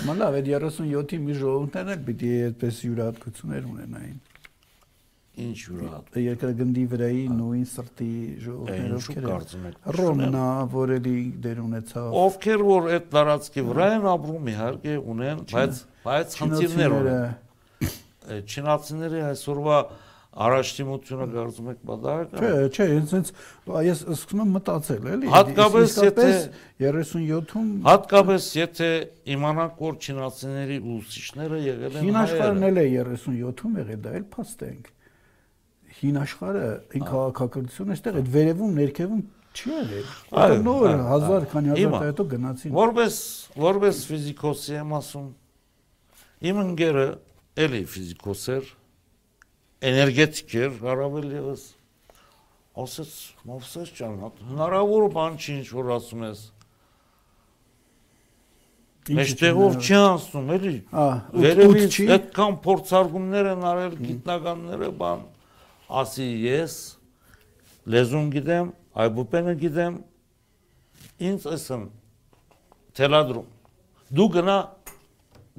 Հիմա 0.00 0.14
լավ, 0.16 0.36
այդ 0.40 0.48
37-ի 0.50 1.18
մի 1.20 1.36
ժողովուրդներն 1.40 1.92
էլ 1.94 2.02
պիտի 2.08 2.30
այդպես 2.48 2.82
յուրահատկություններ 2.86 3.64
ունենային։ 3.70 4.18
Ինչ 5.40 5.56
յուրահատ։ 5.64 6.18
Երկրագնդի 6.24 6.84
վրայի 6.94 7.22
նույն 7.36 7.64
սրտի 7.70 8.08
Է, 8.10 8.34
ժողովուրդները 8.44 9.72
Ռոմնա, 10.00 10.46
որ 10.74 10.92
էլի 10.98 11.16
դեր 11.46 11.62
ունեցավ։ 11.64 12.18
Ովքեր 12.20 12.64
որ 12.70 12.90
այդ 12.96 13.08
տարածքի 13.14 13.64
վրա 13.70 13.88
են 13.96 14.06
ապրում, 14.14 14.52
իհարկե 14.54 14.98
ունեն, 15.14 15.42
բայց 15.54 15.82
բայց 16.04 16.38
խնդիրներ 16.40 16.96
ունեն։ 17.00 17.24
Է, 18.30 18.38
Չինացիների 18.50 19.20
այսօրվա 19.30 19.78
առաջտիմությունը 20.30 21.24
կարծում 21.34 21.68
եք 21.72 21.78
բադահական։ 21.90 22.44
Չէ, 22.44 22.50
չէ, 22.70 22.84
ինձ 23.00 23.14
ինձ 23.18 23.30
ես 23.86 24.02
սկսում 24.14 24.42
եմ 24.44 24.52
մտածել, 24.56 25.08
էլի։ 25.14 25.30
Հատկապես 25.34 25.96
եթե- 26.06 26.26
37-ում 26.84 27.72
Հատկապես 27.88 28.46
եթե 28.60 28.90
իմանանք 29.34 29.82
որ 29.90 29.98
չինացիների 30.06 30.78
ուսուցիչները 30.94 31.60
եղել 31.66 31.98
են 31.98 32.06
հին 32.06 32.20
աշխարհն 32.20 32.62
հայերը։ 32.62 32.70
էլ 32.70 32.80
է 32.80 32.86
37-ում 33.10 33.76
եղել, 33.82 34.00
դա 34.06 34.14
էլ 34.20 34.26
փաստ 34.30 34.64
ենք։ 34.70 34.90
Հին 36.00 36.16
աշխարհը, 36.20 36.68
այն 36.96 37.02
քաղաքակրթությունը 37.10 37.94
այստեղ 37.96 38.18
այդ 38.20 38.28
վերևում, 38.34 38.76
ներքևում 38.80 39.22
չի 39.50 39.72
եղել։ 39.74 40.12
Այո, 40.40 40.58
նոր 40.64 40.84
այո, 40.90 41.00
1000 41.10 41.48
քանի 41.50 41.72
հազար 41.74 42.04
հետո 42.06 42.24
գնացին։ 42.30 42.72
Որպես 42.76 43.16
որպես 43.64 44.00
ֆիզիկոսի 44.10 44.76
եմ 44.80 44.94
ասում։ 45.00 45.26
Իմ 46.50 46.60
ընկերը 46.62 47.06
էլի 47.66 47.82
ֆիզիկոս 47.94 48.44
էր, 48.54 48.70
էներգետիկ 49.90 50.54
էր, 50.60 50.78
առավել 50.94 51.28
եւս։ 51.36 51.66
Ասեց, 52.80 53.12
«Մովսես 53.50 53.92
ջան, 53.98 54.16
հատ 54.22 54.40
հնարավոր 54.46 55.06
բան 55.16 55.36
չի 55.40 55.52
ինչ 55.58 55.68
որ 55.74 55.90
ասում 55.98 56.24
ես»։ 56.30 56.42
Մեջտեղով 59.20 59.76
չի 59.80 59.96
ասում, 59.98 60.50
էլի։ 60.54 60.74
Վերևից 61.44 61.98
այդքան 62.14 62.56
փորձարկումներ 62.64 63.50
են 63.50 63.66
արել 63.72 63.96
գիտնականները, 64.06 64.90
բան 65.00 65.24
ասի 66.00 66.26
ես 66.44 66.76
լեզուն 67.90 68.30
գիտեմ, 68.34 68.70
այբուպենը 69.04 69.54
գիտեմ, 69.60 69.98
ինձ 71.30 71.46
ասեմ 71.56 71.84
թելադրում։ 72.98 73.50
Դու 74.20 74.28
գնա 74.36 74.56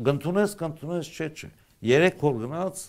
գտնունես, 0.08 0.56
գտնունես 0.62 1.12
չէ, 1.12 1.30
չէ։ 1.36 1.52
Երեք 1.92 2.26
օր 2.30 2.42
գնաց, 2.46 2.84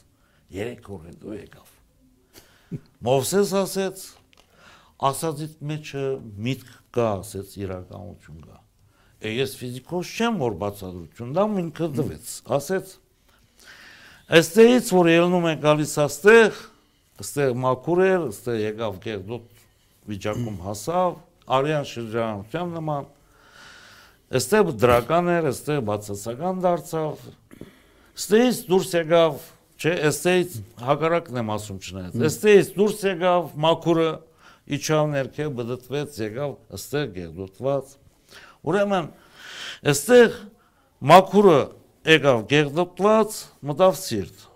երեք 0.57 0.91
օր 0.93 1.05
հետո 1.11 1.37
եկավ։ 1.39 2.81
Մովսես 3.07 3.53
ասեց, 3.63 4.03
ասածից 5.13 5.55
մեջը 5.73 6.05
միտք 6.47 6.75
կա, 6.97 7.09
ասեց 7.23 7.55
իրականություն 7.63 8.43
կա։ 8.47 8.59
Է 9.23 9.33
ես 9.37 9.55
ֆիզիկոս 9.61 10.13
չեմ 10.19 10.39
որ 10.43 10.59
բացատրություն 10.63 11.33
դամ 11.37 11.59
ինքը 11.63 11.89
դվեց, 11.99 12.31
ասեց 12.59 12.97
Այստեղից 14.33 14.91
որ 14.95 15.09
ելնում 15.13 15.47
են 15.51 15.59
գալիս 15.61 15.91
աստեղ, 16.07 16.59
աստեղ 17.23 17.53
մաքուր 17.63 18.01
էր, 18.03 18.25
աստեղ 18.33 18.61
եկավ 18.63 18.97
գերդոտ 19.07 19.63
վիճակում 20.11 20.57
հասավ, 20.67 21.17
արյան 21.57 21.87
շրջանության 21.93 22.73
նման։ 22.77 23.09
Այստեղ 24.33 24.71
դրական 24.83 25.31
էր, 25.33 25.49
այստեղ 25.53 25.81
բացասական 25.89 26.63
դարձավ։ 26.65 27.25
Այստեղից 28.13 28.61
դուրս 28.73 28.93
եկավ, 28.97 29.43
չէ, 29.83 29.93
այստեղից 30.09 30.57
հակառակն 30.83 31.41
եմ 31.43 31.53
ասում 31.53 31.81
չնայած։ 31.83 32.17
Այստեղից 32.29 32.71
դուրս 32.79 33.05
եկավ 33.13 33.53
մաքուրը, 33.67 34.09
իջավ 34.79 35.11
ներքև, 35.13 35.53
բդտվեց, 35.59 36.19
եկավ 36.23 36.57
այստեղ 36.79 37.07
գերդոտված։ 37.19 37.95
Ուրեմն 38.73 39.11
այստեղ 39.93 40.39
մաքուրը 41.13 41.61
եկավ 42.13 42.43
գերդոտված, 42.53 43.39
մտավ 43.73 43.99
սիրտ։ 44.03 44.47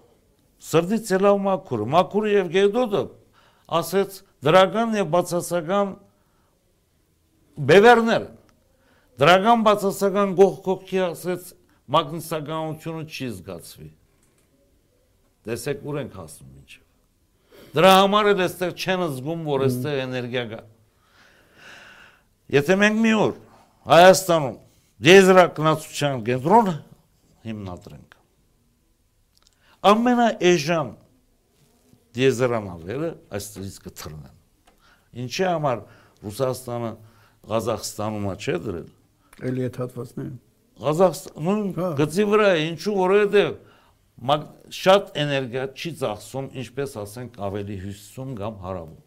Սրդից 0.66 1.10
ելավ 1.14 1.36
մաքուրը, 1.46 1.86
մաքուրը 1.94 2.32
եւ 2.32 2.48
գերդոտը 2.56 3.02
ասեց 3.80 4.16
դրական 4.46 4.96
եւ 4.96 5.10
բացասական 5.14 5.92
բևերներ։ 7.70 8.26
Դրական 9.16 9.62
բացասական 9.66 10.34
գողքոքի 10.40 10.98
ասեց 11.06 11.52
մագնիսականությունը 11.96 13.04
չի 13.06 13.28
զգացվի։ 13.36 13.88
Տեսեք 15.46 15.86
ուր 15.86 16.00
ենք 16.02 16.18
հասնում 16.20 16.52
ինչը։ 16.60 16.80
Դրա 17.76 17.92
համար 17.96 18.28
էլ 18.32 18.42
այստեղ 18.46 18.74
չեն 18.76 19.04
զգում, 19.16 19.46
որ 19.46 19.64
այստեղ 19.66 20.00
էներգիա 20.06 20.44
կա։ 20.52 20.60
Եթե 22.56 22.76
մենք 22.82 23.00
մի 23.06 23.12
օր 23.22 23.32
Հայաստանում 23.86 24.56
դեզրակնացության 25.06 26.22
կենտրոն 26.26 26.70
հիմնադրենք։ 27.46 28.05
Ամենաէժան 29.86 30.90
դիեզերանավերը 32.16 33.10
այստեղից 33.36 33.76
կթռնեն։ 33.86 34.36
Ինչի 35.26 35.46
համար 35.46 35.82
Ռուսաստանը 36.26 36.90
Ղազախստանում 37.46 38.28
չէ 38.36 38.56
դրել։ 38.66 38.90
Էլի 39.46 39.66
այդ 39.66 39.78
հատվածները։ 39.82 40.34
Ղազախստանում 40.86 41.66
Հա։ 41.76 41.90
գծի 42.00 42.24
վրա 42.32 42.48
է, 42.56 42.62
ինչու 42.66 42.94
որովհետև 42.96 43.50
շատ 44.76 45.10
էներգիա 45.22 45.64
չի 45.76 45.90
ծախսում, 46.00 46.46
ինչպես 46.62 46.94
ասենք 47.02 47.36
ավելի 47.46 47.76
հյուսիսում 47.84 48.30
կամ 48.40 48.54
հարավում։ 48.64 49.02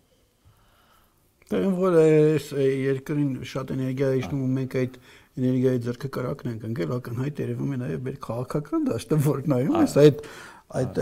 ին 1.50 1.74
որ 1.80 1.96
այս 2.00 2.48
երկրին 2.60 3.32
շատ 3.50 3.72
էներգիա 3.74 4.10
է 4.10 4.20
իջնում 4.20 4.42
ու 4.46 4.50
մենք 4.60 4.76
այդ 4.80 5.00
էներգիայի 5.40 5.82
ձեռքը 5.88 6.10
կրակն 6.14 6.50
ենք 6.52 6.66
ընկել, 6.70 6.94
ակնհայտ 7.00 7.42
երևում 7.42 7.74
է 7.74 7.80
նաև 7.80 8.04
մեր 8.06 8.18
քաղաքական 8.26 8.86
դաշտը, 8.90 9.20
որ 9.26 9.42
նայում 9.50 9.78
ես 9.80 9.96
այդ 10.04 10.22
այդ 10.70 11.00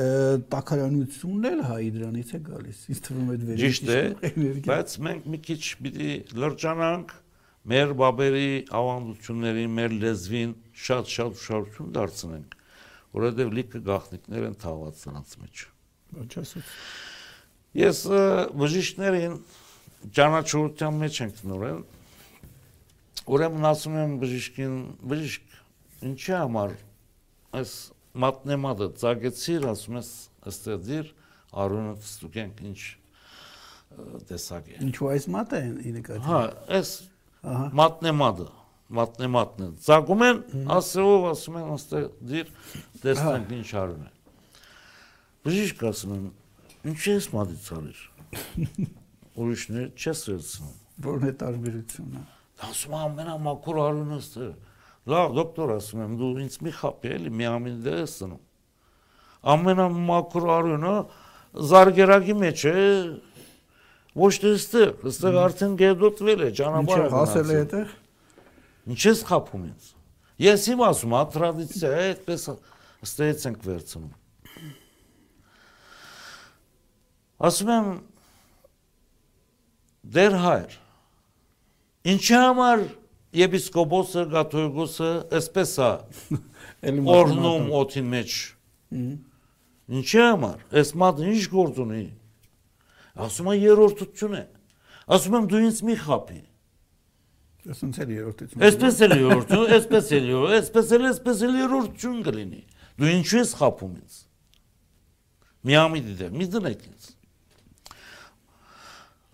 տակարանությունն 0.47 1.47
էլ 1.49 1.61
հայի 1.67 1.87
դրանից 1.97 2.29
է 2.37 2.39
գալիս։ 2.47 2.83
Ինձ 2.93 2.99
թվում 3.07 3.27
է 3.27 3.33
այդ 3.33 3.41
վերջի 3.47 3.63
Ճիշտ 3.63 3.89
է, 3.91 4.03
բայց 4.71 4.93
մենք 5.07 5.25
մի 5.33 5.39
քիչ 5.47 5.63
պիտի 5.81 6.11
լրջանանք 6.39 7.11
մեր 7.67 7.91
բաբերի 7.99 8.51
ավանդություններին, 8.79 9.73
մեր 9.75 9.95
լեզվին 10.05 10.53
շատ-շատ 10.87 11.41
ուշադրություն 11.41 11.89
դարձնենք, 11.97 12.55
որովհետև 13.17 13.51
լիքը 13.57 13.81
գաղտնիքներ 13.89 14.47
են 14.47 14.55
թաղված 14.63 15.03
նրանց 15.09 15.35
մեջ։ 15.41 15.63
Ոչ 16.15 16.31
ասած։ 16.43 16.71
Ես 17.77 17.99
բժիշկներին 18.63 19.35
ճանաչողության 20.15 20.99
մեջ 21.03 21.21
ենք 21.27 21.43
նորել։ 21.51 21.83
Ուրեմն 23.27 23.67
ասում 23.67 23.99
եմ 23.99 24.15
բժիշկին, 24.23 24.75
բժիշկ, 25.11 25.55
ինչի 26.07 26.33
համար 26.37 26.75
այս 27.59 27.73
մատնեմադը 28.23 28.87
ծագեցիր, 29.01 29.67
ասում 29.71 29.97
ես, 29.99 30.09
ըստեղ 30.51 30.79
դիր 30.87 31.11
արունը 31.63 31.93
ստուգենք 32.07 32.63
ինչ 32.67 32.79
տեսակ 34.27 34.67
է։ 34.73 34.79
Ինչու 34.87 35.09
այս 35.13 35.27
մատը 35.33 35.61
ի 35.63 35.93
նկատի։ 35.97 36.23
Հա, 36.27 36.41
այս 36.77 36.91
Ահա։ 37.47 37.67
մատնեմադը, 37.79 38.47
մատնեմատն 38.97 39.65
է։ 39.67 39.69
Ծագում 39.87 40.23
են, 40.27 40.41
ասելով 40.77 41.27
ասում 41.31 41.57
են, 41.61 41.67
ըստեղ 41.77 42.07
դիր 42.31 42.51
տեսնենք 43.03 43.53
ինչ 43.57 43.69
արուն 43.81 44.05
է։ 44.07 44.11
Բժիշկ 45.47 45.83
ասում 45.87 46.15
են, 46.17 46.25
ինչի 46.91 47.13
ես 47.13 47.29
մատից 47.37 47.69
արիր։ 47.77 48.01
Ուրիշներ 49.37 49.87
չես 49.95 50.23
վերցնում։ 50.27 50.75
Որն 51.07 51.27
է 51.27 51.33
տարբերությունը։ 51.43 52.21
Ասում 52.67 52.95
ամենամաքուր 52.97 53.79
արունը 53.83 54.17
ստե։ 54.23 54.47
Լավ, 55.07 55.33
դոկտոր 55.37 55.71
ասում 55.77 56.01
եմ, 56.03 56.15
դու 56.19 56.29
ինձ 56.43 56.55
մի 56.67 56.73
խապի 56.77 57.11
էլի 57.15 57.31
մի 57.31 57.47
ամին 57.47 57.77
դե 57.85 57.93
ես 58.01 58.15
ծնում։ 58.19 58.41
Ամենամաքուր 59.53 60.47
արունը 60.57 60.95
զարգերակի 61.71 62.35
մեջ 62.41 62.63
է։ 62.67 62.75
Ոչ 64.17 64.33
թե 64.43 64.51
ստեղ, 64.57 64.91
ստեղ 65.11 65.37
արդեն 65.45 65.77
գեդոտվել 65.79 66.43
է, 66.43 66.49
Ինչ 66.51 66.57
ճանապարհը 66.59 67.07
է 67.07 67.13
հասել 67.13 67.47
է 67.47 67.57
այդտեղ։ 67.61 67.93
Ինչ 68.87 69.01
ես 69.07 69.23
խափում 69.29 69.63
ինձ։ 69.67 69.89
Ես 70.47 70.67
իմ 70.73 70.83
ասում, 70.87 71.15
հա 71.17 71.21
տրադիցիա 71.37 71.91
է, 71.93 72.07
այդպես 72.07 72.47
ստեղից 73.07 73.45
ենք 73.47 73.63
վերցնում։ 73.67 74.11
Ասում 77.47 77.71
եմ 77.77 77.89
դեր 80.17 80.37
հայր։ 80.43 80.77
Ինչի 82.07 82.37
համար 82.37 82.83
եպիսկոպոսը, 83.35 84.25
կաթողիկոսը 84.33 85.09
այսպես 85.37 85.73
է 85.83 85.91
օրնում 87.17 87.71
օթին 87.81 88.11
մեջ։ 88.13 88.35
Ինչի 89.97 90.21
համար։ 90.23 90.63
Այս 90.77 90.93
մատը 91.03 91.27
ինչ 91.31 91.43
գործ 91.51 91.81
ունի։ 91.83 92.03
Ասում 93.27 93.49
եմ 93.53 93.65
երրորդություն 93.67 94.37
է։ 94.37 94.45
Ասում 95.17 95.37
եմ 95.37 95.49
դու 95.51 95.63
ինձ 95.67 95.81
մի 95.87 95.97
խափի։ 96.03 96.39
Ասենց 97.67 97.97
էլ 98.03 98.11
երրորդություն։ 98.13 98.63
Այսպես 98.67 98.99
էլ 99.03 99.13
երրորդություն, 99.17 99.71
այսպես 99.77 100.09
էլ 100.17 100.27
երրորդ, 100.27 100.53
այսպես 100.57 100.91
էլ 100.97 101.07
այսպես 101.07 101.41
էլ 101.47 101.55
երրորդություն 101.57 102.19
կլինի։ 102.27 102.61
Դու 102.97 103.09
ինչու 103.11 103.39
ես 103.41 103.51
խափում 103.59 103.95
ինձ։ 103.97 104.19
Մի 105.67 105.77
ամի 105.81 106.01
դե, 106.07 106.29
մի 106.37 106.47
դնեք 106.53 106.85
ինձ։ 106.87 107.09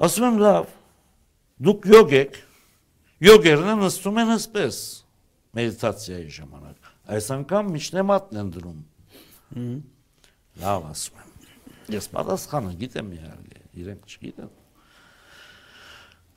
Ասում 0.07 0.27
եմ 0.29 0.39
լավ։ 0.43 0.71
Դուք 1.67 1.87
յոգ 1.93 2.15
եք։ 2.23 2.39
Յոգերն 3.23 3.79
նստում 3.79 4.17
են 4.19 4.31
այսպես 4.33 4.77
մեդիտացիայի 5.55 6.31
ժամանակ։ 6.37 6.89
Այս 7.13 7.29
անգամ 7.37 7.69
միջնեմատն 7.71 8.39
են 8.41 8.49
դնում։ 8.57 8.81
Լավ 10.63 10.87
ասում 10.89 11.21
եմ։ 11.23 11.95
Ես 11.95 12.09
պատասխանը 12.17 12.73
գիտեմ 12.83 13.13
իհարկե, 13.15 13.63
իրենք 13.83 14.11
չգիտեն։ 14.11 14.51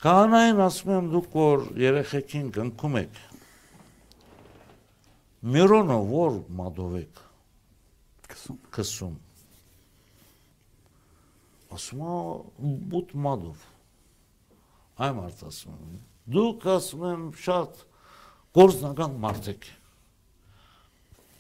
Կանային 0.06 0.62
ասում 0.66 0.94
եմ 0.96 1.10
դուք 1.16 1.36
որ 1.40 1.66
երեխեքին 1.82 2.48
կնքում 2.54 2.98
եք։ 3.02 3.22
Միրոնը 5.56 6.00
որ 6.14 6.42
մադով 6.60 6.98
եք 7.02 7.22
Կսում։ 8.30 8.58
կսում։ 8.74 9.14
Ասում 11.76 12.02
է 12.06 12.74
բուտ 12.92 13.14
մադով։ 13.26 13.70
Այ 15.06 15.16
մարդ 15.18 15.48
ասում 15.50 15.80
եմ։ 15.86 16.04
Դուք 16.26 16.64
ասում 16.74 17.02
եմ 17.06 17.26
շատ 17.38 17.82
գործնական 18.56 19.18
մարդ 19.22 19.50
եք։ 19.52 19.66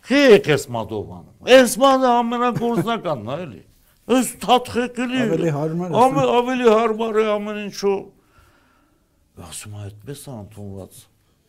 Քե 0.06 0.20
եք 0.36 0.50
ես 0.52 0.66
մադով 0.70 1.08
անում։ 1.16 1.48
Այս 1.56 1.72
մադը 1.82 2.10
ամենագործնականն 2.20 3.26
է 3.26 3.38
էլի։ 3.46 3.62
Այս 4.16 4.28
թաթխեք 4.44 5.00
էլի։ 5.02 5.22
Ավելի 5.24 5.52
հարմար 5.56 5.96
է, 5.96 6.26
ավելի 6.36 6.68
հարմար 6.70 7.18
է 7.18 7.24
ամեն 7.32 7.58
ինչու։ 7.64 7.96
Ասում 9.46 9.74
է 9.74 9.82
այդպես 9.86 10.22
է 10.22 10.34
ընդունված։ 10.36 11.00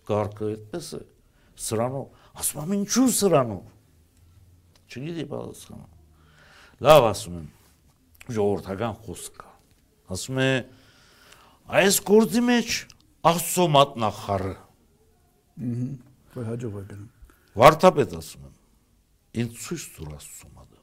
Կարգը 0.08 0.50
այդպես 0.56 0.90
է։ 0.98 1.04
Սրանով, 1.68 2.08
ասում 2.42 2.64
եմ 2.64 2.74
ինչու 2.78 3.08
սրանով։ 3.18 3.62
Չգիտի 4.88 5.26
պատասխանը։ 5.38 5.88
Լավ 6.88 7.08
ասում 7.12 7.38
եմ։ 7.38 7.48
Ժողովրդական 8.38 9.00
խոսք 9.06 9.40
կա։ 9.42 9.54
Ասում 10.18 10.42
է 10.42 10.52
այս 11.78 11.98
գործի 12.08 12.44
մեջ 12.48 12.76
Աստծո 13.28 13.66
մատնախառը։ 13.74 14.54
Որ 16.38 16.46
հաջող 16.48 16.76
է 16.80 16.84
գնում։ 16.92 17.08
Վարդապետ 17.58 18.14
ասում 18.18 18.46
եմ։ 18.48 18.54
Ինձ 19.42 19.58
ցույց 19.64 19.86
տուր 19.96 20.12
Աստծո 20.18 20.50
մատը։ 20.54 20.82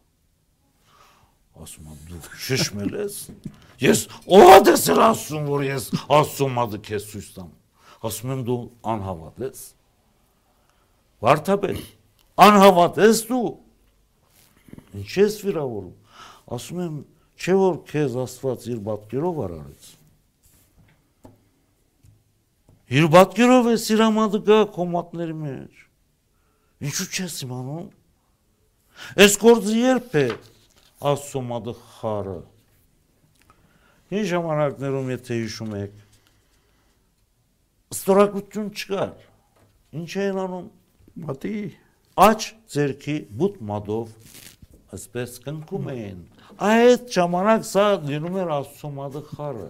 Ասում 1.65 1.93
եմ 1.95 2.03
դու 2.11 2.21
շշմել 2.45 2.97
ես։ 2.99 3.19
Ես 3.85 4.03
ո՞վ 4.39 4.71
ես 4.71 4.87
ասում 5.09 5.49
որ 5.55 5.65
ես 5.69 5.89
Աստծո 6.19 6.51
մատը 6.59 6.81
քեզ 6.91 7.09
ցույց 7.15 7.31
տամ։ 7.39 7.51
Ասում 8.11 8.35
եմ 8.35 8.45
դու 8.51 8.61
անհավատ 8.95 9.43
ես։ 9.45 9.65
Վարդապետ 11.25 11.83
անհավատ 12.45 13.03
ես 13.05 13.21
դու։ 13.31 13.45
Ինչ 15.01 15.11
ես 15.23 15.43
վիրավորում։ 15.47 15.93
Ասում 16.59 16.81
եմ 16.85 16.97
չէ 17.41 17.55
որ 17.63 17.79
քեզ 17.89 18.17
Աստված 18.25 18.67
իր 18.75 18.83
բատկերով 18.89 19.45
արարեց։ 19.47 19.93
Իր 22.95 23.09
բատկերով 23.15 23.69
է 23.73 23.75
սիրամատը 23.85 24.41
գա 24.49 24.59
կոմատների 24.75 25.37
մեջ։ 25.41 25.83
Ինչու 26.89 27.09
չես 27.11 27.37
իմանում։ 27.47 27.87
Այս 29.25 29.37
գործը 29.45 29.77
երբ 29.81 30.17
է 30.21 30.27
Աստծո 31.11 31.43
մատը 31.49 31.75
խարը։ 31.95 32.39
Ինչ 34.15 34.27
ժամանակներում 34.31 35.11
եթե 35.15 35.39
հիշում 35.41 35.75
եք 35.81 36.01
ստորակություն 37.95 38.71
չկար։ 38.75 39.13
Ինչ 39.99 40.11
էին 40.25 40.41
անում 40.45 40.71
Մատի 41.25 41.57
աչ 42.15 42.41
ձերքի 42.75 43.15
բուտ 43.39 43.61
մադով 43.69 44.11
այսպես 44.95 45.37
կնքում 45.45 45.85
էին 45.93 46.19
այդ 46.69 47.05
ժամանակ 47.15 47.65
սա 47.67 47.87
լինում 48.09 48.39
էր 48.43 48.51
աստծո 48.57 48.91
մատը 48.99 49.23
խարը 49.31 49.69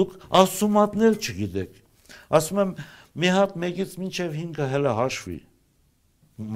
դուք 0.00 0.16
աստծո 0.40 0.68
մատն 0.76 1.04
էլ 1.08 1.16
չգիտեք 1.20 1.78
ասում 2.38 2.60
եմ 2.64 2.72
մի 3.22 3.30
հատ 3.34 3.54
մեկից 3.64 3.94
մինչև 4.02 4.34
5-ը 4.38 4.68
հələ 4.72 4.96
հաշվի 4.98 5.38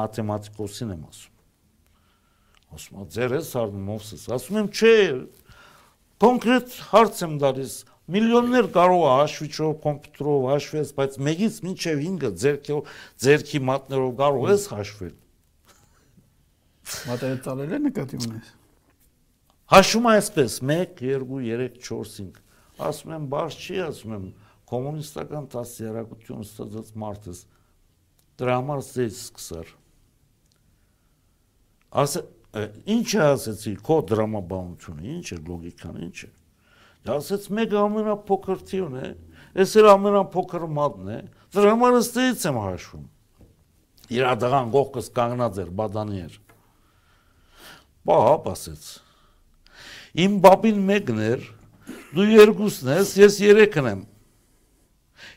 մաթեմատիկոսին 0.00 0.92
եմ 0.96 1.06
ասում 1.12 2.76
ասում 2.76 3.00
եմ 3.02 3.08
ձեր 3.16 3.36
ես 3.38 3.54
արդեն 3.62 3.88
մովսես 3.88 4.26
ասում 4.36 4.60
եմ 4.62 4.68
չէ 4.72 4.94
կոնկրետ 6.22 6.76
հարց 6.92 7.24
եմ 7.26 7.34
տալիս 7.42 7.78
միլիոններ 8.12 8.68
կարող 8.76 9.02
է 9.02 9.10
հաշվիչով 9.22 9.74
կոմպյուտերով 9.82 10.46
հաշվես 10.52 10.94
բայց 10.98 11.18
մեկից 11.28 11.58
մինչև 11.66 12.00
5-ը 12.02 12.30
ձերքով 12.42 12.94
ձերքի 13.26 13.60
մատներով 13.72 14.14
կարող 14.22 14.48
ես 14.52 14.70
հաշվել 14.72 15.18
մատերը 16.82 17.38
ծալել 17.46 17.74
է 17.76 17.80
նկատի 17.86 18.18
ունես։ 18.26 18.48
Հաշվում 19.72 20.06
է 20.08 20.14
այսպես. 20.18 20.56
1 20.72 20.94
2 20.98 21.18
3 21.22 21.68
4 21.86 22.14
5 22.16 22.40
ասում 22.88 23.14
եմ 23.16 23.28
բարձ 23.32 23.58
չի 23.62 23.78
ասում 23.86 24.14
եմ 24.16 24.24
կոմունիստական 24.72 25.48
դասերակցություն 25.52 26.44
ստացած 26.48 26.92
մարդս 27.04 27.46
դրա 28.42 28.60
համար 28.60 28.86
ծես 28.88 29.18
սկսար 29.28 29.74
ասը 32.02 32.22
Ինչ 32.52 33.06
է 33.16 33.20
ասեցի 33.24 33.70
քո 33.80 33.94
դրամաբանությունը, 34.10 35.04
ինչ 35.08 35.28
է 35.32 35.36
լոգիկան, 35.40 35.94
ինչ 36.04 36.18
է։ 36.26 36.28
Դա 37.08 37.14
ասեց 37.22 37.46
մեկ 37.56 37.76
ամենափոքր 37.80 38.58
թիվն 38.68 38.98
է, 39.00 39.08
այս 39.62 39.72
էլ 39.80 39.88
ամենափոքր 39.92 40.66
մատն 40.76 41.08
է։ 41.14 41.20
Դրա 41.56 41.72
համար 41.72 41.96
ըստից 42.02 42.44
եմ 42.50 42.58
հաշվում։ 42.60 43.06
Իր 44.12 44.28
ադղան 44.34 44.74
գողքս 44.76 45.08
կանգնած 45.16 45.62
էր, 45.64 45.72
բադանի 45.80 46.20
էր։ 46.26 46.36
Բա 48.04 48.18
հապ 48.28 48.52
ասեց։ 48.52 48.84
Իմ 50.26 50.38
բաբին 50.44 50.86
մեկն 50.92 51.24
էր, 51.32 51.50
դու 52.12 52.28
երկուսն 52.36 52.92
ես, 52.98 53.16
ես 53.22 53.40
երեքն 53.48 53.92
եմ։ 53.94 54.06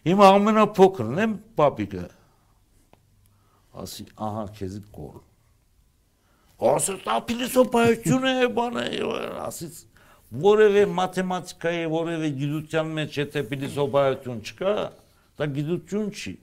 Իմ 0.06 0.22
ամենափոքրն 0.22 1.22
եմ 1.24 1.32
բաբիկը։ 1.58 2.04
Ասի, 3.82 4.06
ահա 4.22 4.44
քեզի 4.60 4.82
կոր։ 4.96 5.16
Ասես 6.66 7.02
դա 7.04 7.16
փիլիսոփայություն 7.28 8.28
է, 8.30 8.36
բան 8.56 8.78
է, 8.80 8.86
ասից 9.44 9.82
որևէ 10.46 10.86
մաթեմատիկայի, 10.96 11.82
որևէ 11.92 12.30
գիտության 12.40 12.94
մեջ 13.00 13.18
եթե 13.20 13.44
փիլիսոփայություն 13.50 14.40
չկա, 14.46 14.76
դա 15.36 15.48
գիտություն 15.58 16.08
չի, 16.16 16.34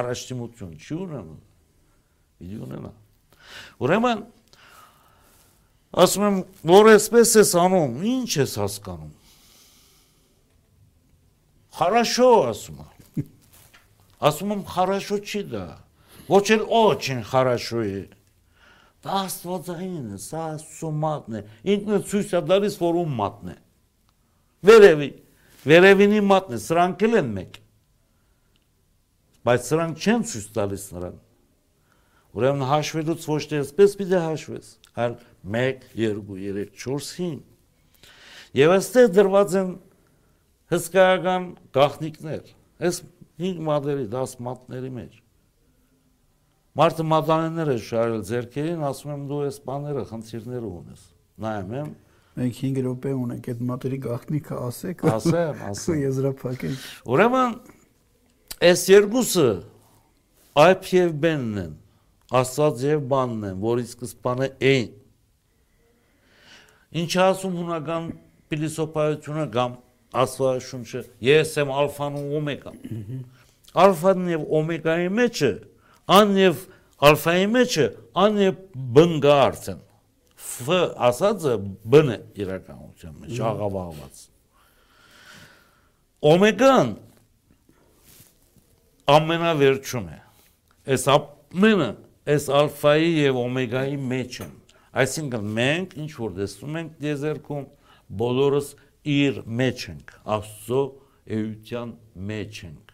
առաջտիմություն 0.00 0.74
չի 0.80 0.98
ունենում։ 1.04 1.38
Իդի 2.40 2.60
ունենա։ 2.66 2.92
Ուրեմն 3.84 4.26
ասում 6.04 6.26
եմ, 6.30 6.42
որ 6.70 6.92
այսպես 6.96 7.36
ես 7.40 7.54
անում, 7.60 7.96
ինչ 8.10 8.30
ես 8.40 8.58
հասկանում։ 8.64 9.14
Хорошо 11.79 12.29
ասում 12.51 12.83
եմ։ 12.83 13.25
Ասում 14.25 14.53
եմ, 14.55 14.61
хорошо 14.69 15.17
չի 15.19 15.41
դա։ 15.51 15.65
Ոչ 16.29 16.45
էլ 16.55 16.63
очень 16.79 17.21
хорошо 17.27 17.83
է։ 17.83 18.05
Դա 19.05 19.19
աստվածային 19.25 20.15
է, 20.15 20.19
սա 20.23 20.45
սոմատն 20.63 21.37
է։ 21.37 21.41
Ինքն 21.75 21.97
է 21.97 21.99
ցույց 22.09 22.31
է 22.33 22.41
տալիս, 22.49 22.77
որ 22.81 23.01
ում 23.03 23.11
մատն 23.19 23.51
է։ 23.53 23.57
Վերևի, 24.65 25.09
վերևինի 25.69 26.21
մատն 26.25 26.57
է, 26.57 26.61
սրանք 26.63 27.05
էլ 27.05 27.19
են 27.21 27.29
մեկ։ 27.35 27.59
Բայց 29.45 29.69
սրանք 29.69 30.05
չեն 30.05 30.25
ցույց 30.31 30.47
տալիս 30.55 30.85
նրան։ 30.95 31.19
Ուրեմն 32.35 32.69
հաշվելուց 32.71 33.27
ոչ 33.29 33.41
թե 33.51 33.59
այսպես 33.61 33.93
պիտի 33.99 34.21
հաշվես, 34.25 34.71
այլ 35.05 35.13
1 35.59 35.85
2 35.95 36.09
3 36.31 36.65
4 36.81 37.11
5 37.19 37.43
Եվ 38.55 38.73
այստեղ 38.75 39.07
դրված 39.15 39.55
են 39.59 39.69
հսկայական 40.70 41.50
գաղտնիքներ։ 41.76 42.54
Այս 42.90 43.02
5 43.40 43.66
մատերի 43.70 44.06
10 44.14 44.38
մատների 44.46 44.94
մեջ 45.00 45.18
Մարդը 46.78 47.04
մատանեներ 47.10 47.70
է 47.72 47.78
շարել 47.82 48.20
ձերքերին, 48.28 48.82
ասում 48.86 49.10
եմ 49.12 49.22
դու 49.26 49.38
այս 49.48 49.56
բաները 49.66 50.02
խնդիրներ 50.06 50.66
ունես։ 50.68 51.00
Նայեմ 51.42 51.72
եմ։ 51.80 51.88
Մենք 52.40 52.60
5 52.60 52.78
րոպե 52.84 53.14
ունենք 53.20 53.48
այդ 53.50 53.64
մատերի 53.70 53.98
գաղտնիքը 54.04 54.58
ասեք։ 54.68 55.02
Ասեմ, 55.10 55.60
ասեմ։ 55.70 55.98
Եզրափակենք։ 56.04 56.84
Ուրեմն 57.10 57.56
այս 58.70 58.84
երկուսը 58.92 59.48
այփ 60.62 60.88
եւ 60.94 61.12
բենն 61.26 61.60
են, 61.64 61.74
աստված 62.40 62.86
եւ 62.86 63.04
բանն 63.10 63.48
են, 63.50 63.60
որի 63.66 63.86
սկզբանը 63.90 64.50
այն։ 64.70 64.88
Ինչ 67.02 67.12
ասում 67.26 67.60
հունական 67.60 68.10
փիլիսոփայությունը 68.50 69.50
կամ 69.58 69.76
աստվածաշունչը, 70.10 71.02
ես 71.30 71.56
եմ 71.60 71.72
ալֆան 71.80 72.16
ու 72.20 72.26
օմեգան։ 72.40 72.78
Ալֆան 73.80 74.30
եւ 74.30 74.46
օմեգայի 74.60 75.10
մեջը 75.20 75.50
ան 76.10 76.34
եւ 76.40 76.64
ալֆայի 77.10 77.46
մեջը 77.54 77.86
ան 78.18 78.38
եւ 78.42 78.56
բ-ն 78.96 79.12
գա 79.24 79.36
արդեն 79.46 79.78
ֆ 80.50 80.78
ասածը 81.08 81.54
բ-ն 81.92 82.10
է 82.14 82.18
իրականության 82.42 83.14
մեջ 83.22 83.40
աղավաղված 83.50 84.22
օմեգան 86.32 86.92
ամենավերջում 89.16 90.10
է 90.10 90.18
այս 90.96 91.06
ամենը 91.14 91.90
այս 92.34 92.48
ալֆայի 92.60 93.10
եւ 93.20 93.40
օմեգայի 93.44 93.98
մեջ 94.10 94.40
են 94.44 94.54
այսինքն 95.04 95.50
մենք 95.60 95.96
ինչ 96.04 96.12
որ 96.18 96.36
տեսնում 96.40 96.78
ենք 96.80 96.94
դեզերքում 97.06 97.66
բոլորս 98.20 98.70
իր 99.08 99.40
մեջ 99.60 99.86
ենք 99.94 100.12
աստծո 100.36 100.82
էության 101.38 101.96
մեջ 102.30 102.60
ենք 102.68 102.92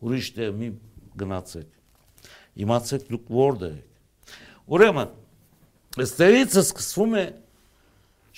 ուրիշ 0.00 0.32
տեղ 0.38 0.56
մի 0.60 0.72
գնացեք 1.20 1.80
իմացեք 2.58 3.06
դուք 3.10 3.30
որտեղ 3.34 3.74
եք։ 3.76 4.40
Ուրեմն, 4.70 5.12
այստեղից 6.04 6.56
սկսվում 6.60 7.14
է 7.20 7.24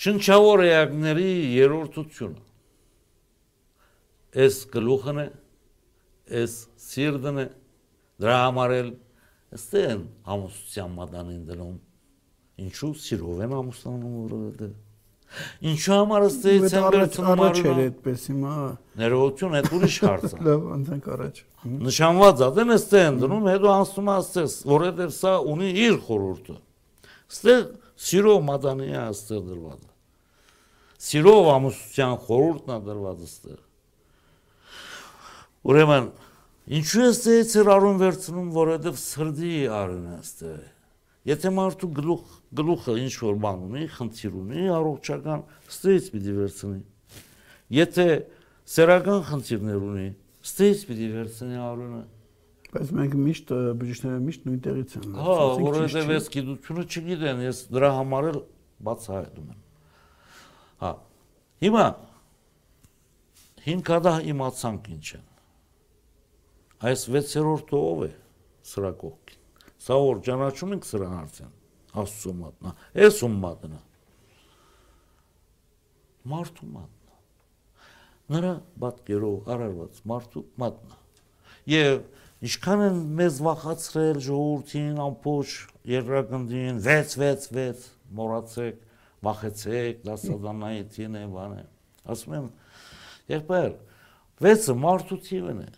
շնչավոր 0.03 0.62
էակների 0.66 1.30
երրորդությունը։ 1.57 2.45
Այս 4.43 4.59
գլուխն 4.72 5.22
է, 5.22 5.26
այս 6.43 6.55
սիրտն 6.87 7.43
է, 7.43 7.47
դրա 8.22 8.37
համար 8.43 8.76
էլ 8.78 8.93
այստեղ 9.59 9.89
են 9.93 10.07
ամուսության 10.35 10.95
մատանին 11.01 11.43
դնում։ 11.51 11.76
Ինչու 12.62 12.93
սիրով 13.03 13.45
են 13.47 13.55
ամուսնանում 13.59 14.16
որովհետև 14.22 14.91
Ինչու 15.62 15.93
համար 15.97 16.24
են 16.26 16.87
վերցնում 16.93 17.28
առաջ 17.33 17.59
էր 17.62 17.78
այդպես 17.83 18.24
հիմա։ 18.28 18.55
Ներողություն, 19.01 19.55
այդ 19.59 19.68
ուրիշ 19.76 19.97
հարց 20.05 20.26
է։ 20.33 20.41
Լավ, 20.49 20.66
անցանք 20.76 21.07
առաջ։ 21.14 21.39
Նշանված 21.87 22.43
է, 22.43 22.49
դեն 22.59 22.74
էստե 22.76 23.01
են 23.03 23.20
դնում, 23.22 23.47
հետո 23.53 23.70
անցնում 23.72 24.11
է 24.11 24.14
աստես, 24.22 24.57
որովհետև 24.72 25.14
սա 25.16 25.33
ունի 25.53 25.70
իր 25.87 25.97
խորհուրդը։ 26.09 26.57
Ստեղ 27.33 27.62
սիրո 28.03 28.35
մատանի 28.51 28.91
է 28.93 28.99
աստեղ 29.03 29.41
դրված։ 29.53 29.89
Սիրով 31.03 31.49
ամուսության 31.53 32.14
խորհուրդն 32.26 32.74
է 32.74 32.78
դրված 32.93 33.24
աստեղ։ 33.28 33.59
Ուրեմն 35.72 36.12
ինչու 36.78 37.03
է 37.03 37.11
ստեից 37.12 37.57
արուն 37.72 37.99
վերցնում, 38.03 38.53
որովհետև 38.59 39.03
սրդի 39.03 39.57
արուն 39.80 40.07
է 40.12 40.14
աստեղ 40.18 40.61
Եթե 41.23 41.51
մարդու 41.55 41.89
գլուխ 41.97 42.31
գլուխը 42.59 42.95
ինչ 42.99 43.12
որ 43.23 43.37
բան 43.43 43.61
ունի, 43.68 43.83
խնդիր 43.95 44.39
ունի, 44.41 44.62
առողջական 44.75 45.45
ստրես 45.70 46.09
պիտի 46.14 46.33
վերցնի։ 46.39 46.81
Եթե 47.79 48.07
սերական 48.73 49.23
խնդիրներ 49.29 49.85
ունի, 49.87 50.07
ստրես 50.43 50.83
պիտի 50.89 51.09
վերցնի 51.12 51.61
արունը։ 51.62 52.01
Բայց 52.73 52.91
մենք 52.99 53.14
միշտ 53.23 53.53
բժիշկները 53.83 54.20
միշտ 54.27 54.47
նույն 54.49 54.61
տեղից 54.66 54.95
են։ 54.99 55.16
Հա, 55.23 55.37
որովհետև 55.62 56.12
այս 56.16 56.29
գիտությունը 56.33 56.85
չգիտեն, 56.89 57.43
ես 57.47 57.61
դրա 57.77 57.91
համար 57.99 58.29
էլ 58.33 58.39
բացահայտում 58.89 59.51
եմ։ 59.53 59.61
Հա։ 60.83 60.93
Հիմա 61.62 61.85
հիմքադա 63.68 64.14
իմացանք 64.33 64.91
ինչ 64.97 65.07
են։ 65.20 65.29
Այս 66.91 67.07
6-րդը 67.12 67.83
ով 67.93 68.03
է 68.09 68.11
սրա 68.73 68.91
կողքին։ 69.05 69.41
Սա 69.83 69.97
որ 69.99 70.20
ճանաչում 70.22 70.74
ենք 70.76 70.85
սրան 70.87 71.14
արդեն, 71.18 71.55
Աստծո 71.99 72.33
մատնա, 72.39 72.72
այս 73.03 73.16
ում 73.26 73.33
մատնա։ 73.43 73.78
Մարդու 76.33 76.68
մատնա։ 76.76 77.16
Նրա 78.37 78.53
բատկերով 78.85 79.51
արարված 79.55 79.99
մարդու 80.12 80.45
մատնա։ 80.62 81.01
Եվ 81.72 81.99
ինչքան 82.47 82.85
են 82.87 83.03
մեզ 83.18 83.43
վախացրել 83.49 84.22
ժողովրդին 84.28 85.03
ամբողջ 85.09 85.57
երկրագնդին 85.97 86.80
666 86.87 87.91
մոռացեք, 88.22 88.80
վախեցեք, 89.26 90.01
դասադանայի 90.07 90.89
թին 90.95 91.18
է 91.18 91.26
բանը։ 91.35 91.62
Ասում 92.12 92.39
եմ, 92.39 92.49
եղբայր, 93.35 93.76
6-ը 94.47 94.80
մարդու 94.87 95.22
թիվն 95.26 95.62
է։ 95.66 95.70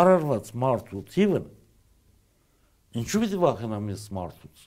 Արարված 0.00 0.54
մարդու 0.64 1.06
թիվն 1.12 1.44
է 1.44 1.59
Ինչու՞ 2.90 3.20
պիտի 3.22 3.38
վախենամ 3.38 3.84
ես 3.92 4.04
մարդուց։ 4.16 4.62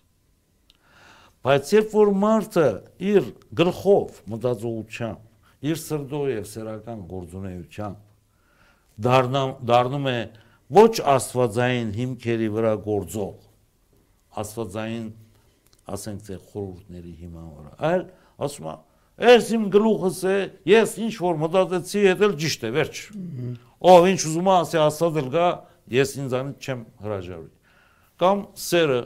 Բայց 1.43 1.71
երբ 1.73 1.95
որ 1.97 2.11
մարդը 2.21 2.67
իր 3.03 3.25
գլխով 3.59 4.19
մտածողությամբ, 4.31 5.23
իր 5.67 5.79
սրտով 5.81 6.29
սերական 6.47 7.01
գործունեությամբ 7.09 7.97
դառնում 9.03 9.51
դառնում 9.67 10.07
է 10.07 10.15
ոչ 10.77 10.93
աստվածային 11.13 11.91
հիմքերի 11.97 12.47
վրա 12.55 12.71
գործող, 12.85 13.35
աստվածային 14.39 15.09
ասենք 15.93 16.23
թե 16.29 16.37
խորհուրդների 16.53 17.13
հիման 17.19 17.49
վրա, 17.57 17.73
այլ 17.91 18.05
ասում 18.47 18.69
է 18.71 18.77
Ես 19.23 19.49
իմ 19.53 19.65
գլուխս 19.69 20.19
է, 20.25 20.37
ես 20.65 20.95
ինչ 21.05 21.11
որ 21.21 21.35
մտածեցի, 21.43 21.99
դա 22.17 22.25
էլ 22.25 22.31
ճիշտ 22.41 22.63
է, 22.65 22.71
վերջ։ 22.73 23.01
Ով 23.93 24.07
ինչ 24.09 24.21
ուզում 24.25 24.49
ասի, 24.55 24.79
աստված 24.81 25.19
էլ 25.21 25.27
գա, 25.35 25.49
ես 25.93 26.15
ինձանից 26.23 26.65
չեմ 26.65 26.81
հրաժարվի 27.03 27.51
կամ 28.21 28.43
սերը 28.59 28.99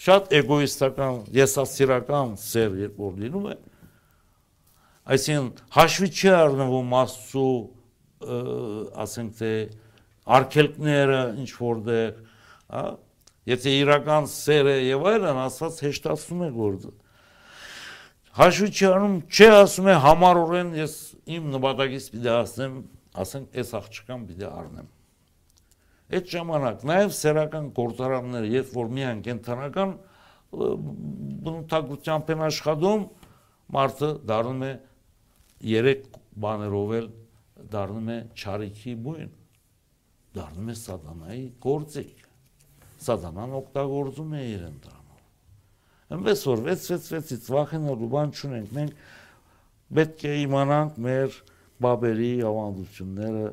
շատ 0.00 0.32
էգոիստական, 0.40 1.20
եսասիրական 1.36 2.32
սեր 2.40 2.78
երբ 2.86 3.02
որ 3.04 3.20
լինում 3.24 3.50
է, 3.50 3.58
այսինքն 5.16 5.68
հաշվի 5.76 6.08
չի 6.16 6.32
առնվում 6.38 6.96
Աստծո 7.00 7.46
ասենք 9.04 9.36
թե 9.40 9.52
արկելքները 10.40 11.20
ինչ 11.40 11.50
որտեղ, 11.60 12.18
հա, 12.70 12.84
Եթե 13.48 13.72
իրական 13.80 14.26
սեր 14.28 14.68
է 14.68 14.74
եւ 14.90 15.06
այլն, 15.10 15.38
ասած 15.46 15.78
հեշտացնում 15.86 16.42
է 16.44 16.48
գործը։ 16.54 16.90
Հաշվի 18.36 18.68
չանում, 18.76 19.14
չէ 19.26 19.48
ասում 19.56 19.88
է 19.90 19.94
համառորեն 20.04 20.72
ես 20.78 20.96
իմ 21.36 21.48
նպատակից 21.54 22.08
պիտի 22.12 22.30
ասեմ, 22.36 22.74
ասենք 23.24 23.58
այս 23.62 23.72
աղջկան 23.80 24.26
պիտի 24.28 24.46
առնեմ։ 24.50 24.90
Այդ 26.10 26.30
ժամանակ 26.34 26.86
նաև 26.90 27.12
սերական 27.14 27.66
գործարանները, 27.76 28.48
երբ 28.50 28.72
որ 28.74 28.88
միայն 28.96 29.20
կենթանական 29.26 29.92
բնութագրությամբ 30.50 32.32
են 32.34 32.46
աշխատում, 32.48 33.04
մարդը 33.76 34.08
դառնում 34.30 34.64
է 34.66 34.72
երեք 35.70 36.08
բաներով 36.44 36.96
էլ 36.98 37.06
դառնում 37.70 38.10
է 38.10 38.18
ճարիքի 38.42 38.96
բույն, 39.06 39.30
դառնում 40.40 40.72
է 40.72 40.76
սատանայի 40.80 41.46
գործիք 41.62 42.26
սատանան 43.00 43.54
օգտագործում 43.60 44.34
է 44.36 44.42
իրեն 44.50 44.76
դրանով։ 44.84 45.20
Այնպես 46.16 46.42
որ 46.50 46.62
666-ից 46.66 47.48
վախենալու 47.54 48.10
բան 48.14 48.32
չունենք, 48.34 48.72
մենք 48.76 49.04
պետք 50.00 50.24
է 50.26 50.34
իմանանք 50.44 50.98
մեր 51.06 51.38
բաբերի 51.86 52.32
ավանդությունները, 52.50 53.44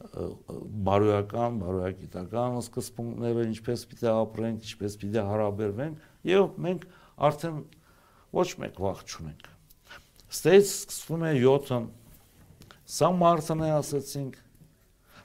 բարոյական, 0.00 1.58
բարոյագիտական 1.60 2.60
սկզբունքները, 2.64 3.46
ինչպես 3.50 3.86
պիտի 3.90 4.10
ապրենք, 4.10 4.68
ինչպես 4.70 4.98
պիտի 5.00 5.24
հարաբերվենք, 5.30 6.04
եւ 6.30 6.46
մենք 6.66 6.86
արդեն 7.30 7.58
ոչ 8.40 8.48
մեկ 8.64 8.80
վախ 8.80 9.02
չունենք։ 9.10 9.50
Ստեյց 10.30 10.70
սկսվում 10.70 11.26
է 11.26 11.32
7-ը։ 11.40 11.80
Սա 12.90 13.10
մարտն 13.20 13.66
է 13.66 13.70
ասացինք, 13.76 14.38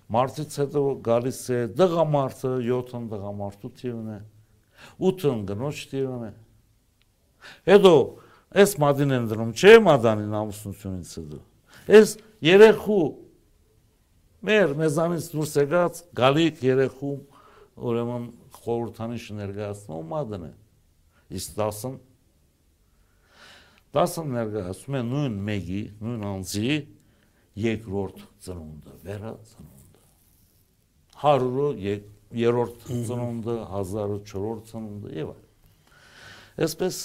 Մարտից 0.06 0.56
հետո 0.62 0.82
գալիս 1.06 1.38
է 1.50 1.60
դղամարտը, 1.74 2.50
7-ն 2.62 3.06
դղամարտու 3.10 3.70
թիվն 3.80 4.10
է, 4.14 4.18
8-ն 5.02 5.40
գնոջ 5.50 5.80
թիվն 5.90 6.26
է։ 6.28 6.30
Հետո 7.72 7.94
այս 8.62 8.76
մադին 8.84 9.16
են 9.16 9.26
դնում, 9.32 9.54
չէ 9.58 9.74
մադանին 9.88 10.36
ամուսնությունից 10.42 11.16
հետո։ 11.18 11.40
Այս 11.98 12.14
երեխու 12.46 13.02
մեր 14.46 14.76
մեզանից 14.80 15.30
դուրս 15.34 15.54
եկած 15.62 16.02
գալիք 16.20 16.62
երեխու 16.66 17.14
ուրեմն 17.90 18.28
խորհրդանիշ 18.60 19.30
ներկայացնում 19.40 20.12
մադն 20.16 20.46
է։ 20.48 20.52
Իսկ 21.40 21.56
10-ն 21.60 21.96
10-ը 23.96 24.26
ներկայացում 24.36 25.00
է 25.00 25.02
նույն 25.10 25.40
մեկի, 25.50 25.82
նույն 26.04 26.28
անձի 26.30 26.72
երկրորդ 27.66 28.24
ծնունդը, 28.46 28.96
վերածնունդ 29.06 29.76
100-ը 31.24 31.96
երրորդ 32.36 32.82
ծնունդը, 32.86 33.56
1000-ը 33.72 34.18
չորրորդ 34.26 34.72
ծնունդը 34.72 35.14
եւ 35.16 35.30
այլն։ 35.32 35.46
Այսպես 36.66 36.98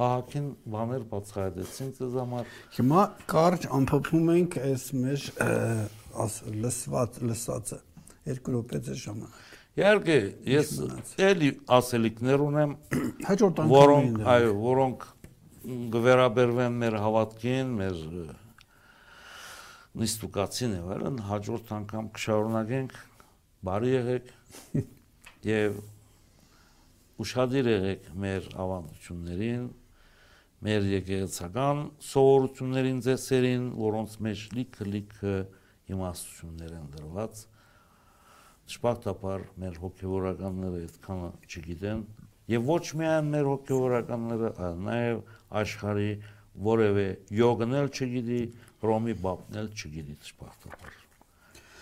ահագին 0.00 0.46
բաներ 0.74 1.06
բացահայտեցին 1.10 1.90
ձեզ 1.98 2.14
համար։ 2.20 2.52
Հիմա 2.76 3.06
կարճ 3.32 3.66
ամփոփում 3.80 4.30
ենք 4.36 4.58
այս 4.70 4.84
մեր 5.00 5.26
լսված 6.64 7.22
լսածը 7.30 7.80
երկու 8.30 8.54
րոպե 8.56 8.82
ժամանակ։ 9.04 9.46
Իհարկե, 9.80 10.18
ես 10.50 10.70
էլի 11.30 11.48
ասելիքներ 11.78 12.42
ունեմ, 12.44 12.72
հաջորդ 13.28 13.60
անգամ 13.62 13.70
որոնք, 13.70 14.16
այո, 14.34 14.54
որոնք 14.64 15.04
գվերաբերվեն 15.94 16.78
մեր 16.80 16.96
հավատքին, 17.04 17.74
մեր 17.80 18.00
նիստուկացին 20.00 20.74
եւ 20.78 20.90
այլն 20.94 21.16
հաջորդ 21.26 21.70
անգամ 21.76 22.10
կշարունակենք 22.16 22.92
բարի 23.66 23.90
եղեք 23.90 24.28
եւ 25.50 25.80
ուշադիր 27.24 27.70
եղեք 27.70 28.06
մեր 28.24 28.46
ավանդություններին 28.64 29.64
մեր 30.66 30.86
եկեղեցական 30.92 31.82
սովորություններին 32.10 33.00
ծեսերին 33.06 33.66
որոնց 33.80 34.16
մեջ 34.26 34.44
լիքը 34.58 34.88
լիքը 34.94 35.34
իմաստություններ 35.90 36.74
են 36.80 36.88
դրված 36.96 37.44
շփակտապար 38.70 39.46
մեր 39.60 39.78
հոգեվորականները 39.84 40.82
այդքանը 40.86 41.30
չգիտեն 41.50 42.02
եւ 42.50 42.68
ոչ 42.70 42.84
միայն 43.00 43.30
մեր 43.34 43.48
հոգեվորականները 43.50 44.50
այլ 44.66 44.78
նաեւ 44.90 45.22
աշխարհի 45.60 46.10
որևէ 46.70 47.06
յոգն 47.40 47.76
էլ 47.80 47.90
չգիտի 47.90 48.40
Ռոմի 48.80 49.14
բապն 49.20 49.58
էլ 49.60 49.66
չգիտի 49.76 50.14
ճշմարտաբար։ 50.24 50.94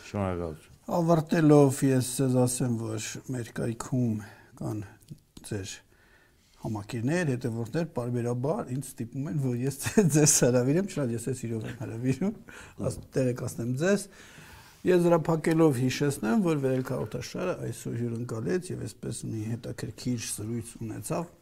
Շնորհակալություն։ 0.09 0.79
Ավարտելով 0.99 1.83
ես 1.87 2.09
ասեմ, 2.43 2.79
որ 2.81 3.07
մեր 3.35 3.53
կայքում 3.59 4.17
կան 4.59 4.81
ձեր 5.49 5.75
համակերներ, 6.69 7.31
հետևորդներ 7.33 7.87
բարբերաբար 7.97 8.73
ինձ 8.75 8.89
ստիպում 8.89 9.29
են, 9.33 9.39
որ 9.45 9.57
ես 9.65 9.79
ձեզ 10.15 10.35
հրավիրեմ, 10.45 10.91
չնայած 10.93 11.15
ես 11.17 11.27
ես 11.29 11.41
իրով 11.49 11.67
եմ 11.69 11.79
հրավիրում, 11.83 12.35
տեղեկացնեմ 13.17 13.73
ձեզ։ 13.83 14.05
Ես 14.89 15.01
զրափակելով 15.09 15.81
հիշեցնեմ, 15.83 16.45
որ 16.45 16.61
վերելք 16.63 16.93
հաղորդաշարը 16.95 17.55
այսօր 17.67 17.97
հյուրընկալեց 17.99 18.71
եւ 18.71 18.85
այսպես 18.89 19.23
մի 19.33 19.43
հետաքրքիր 19.49 20.21
զրույց 20.29 20.71
ունեցավ 20.87 21.35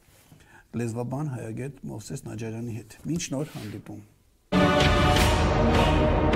լեզվաբան 0.76 1.30
Հայագետ 1.36 1.84
Մովսես 1.92 2.24
Նաջարյանի 2.30 2.78
հետ։ 2.80 2.98
Մինչ 3.12 3.22
նոր 3.36 3.52
հանդիպում։ 3.56 4.04
Thank 5.66 6.34
you 6.34 6.35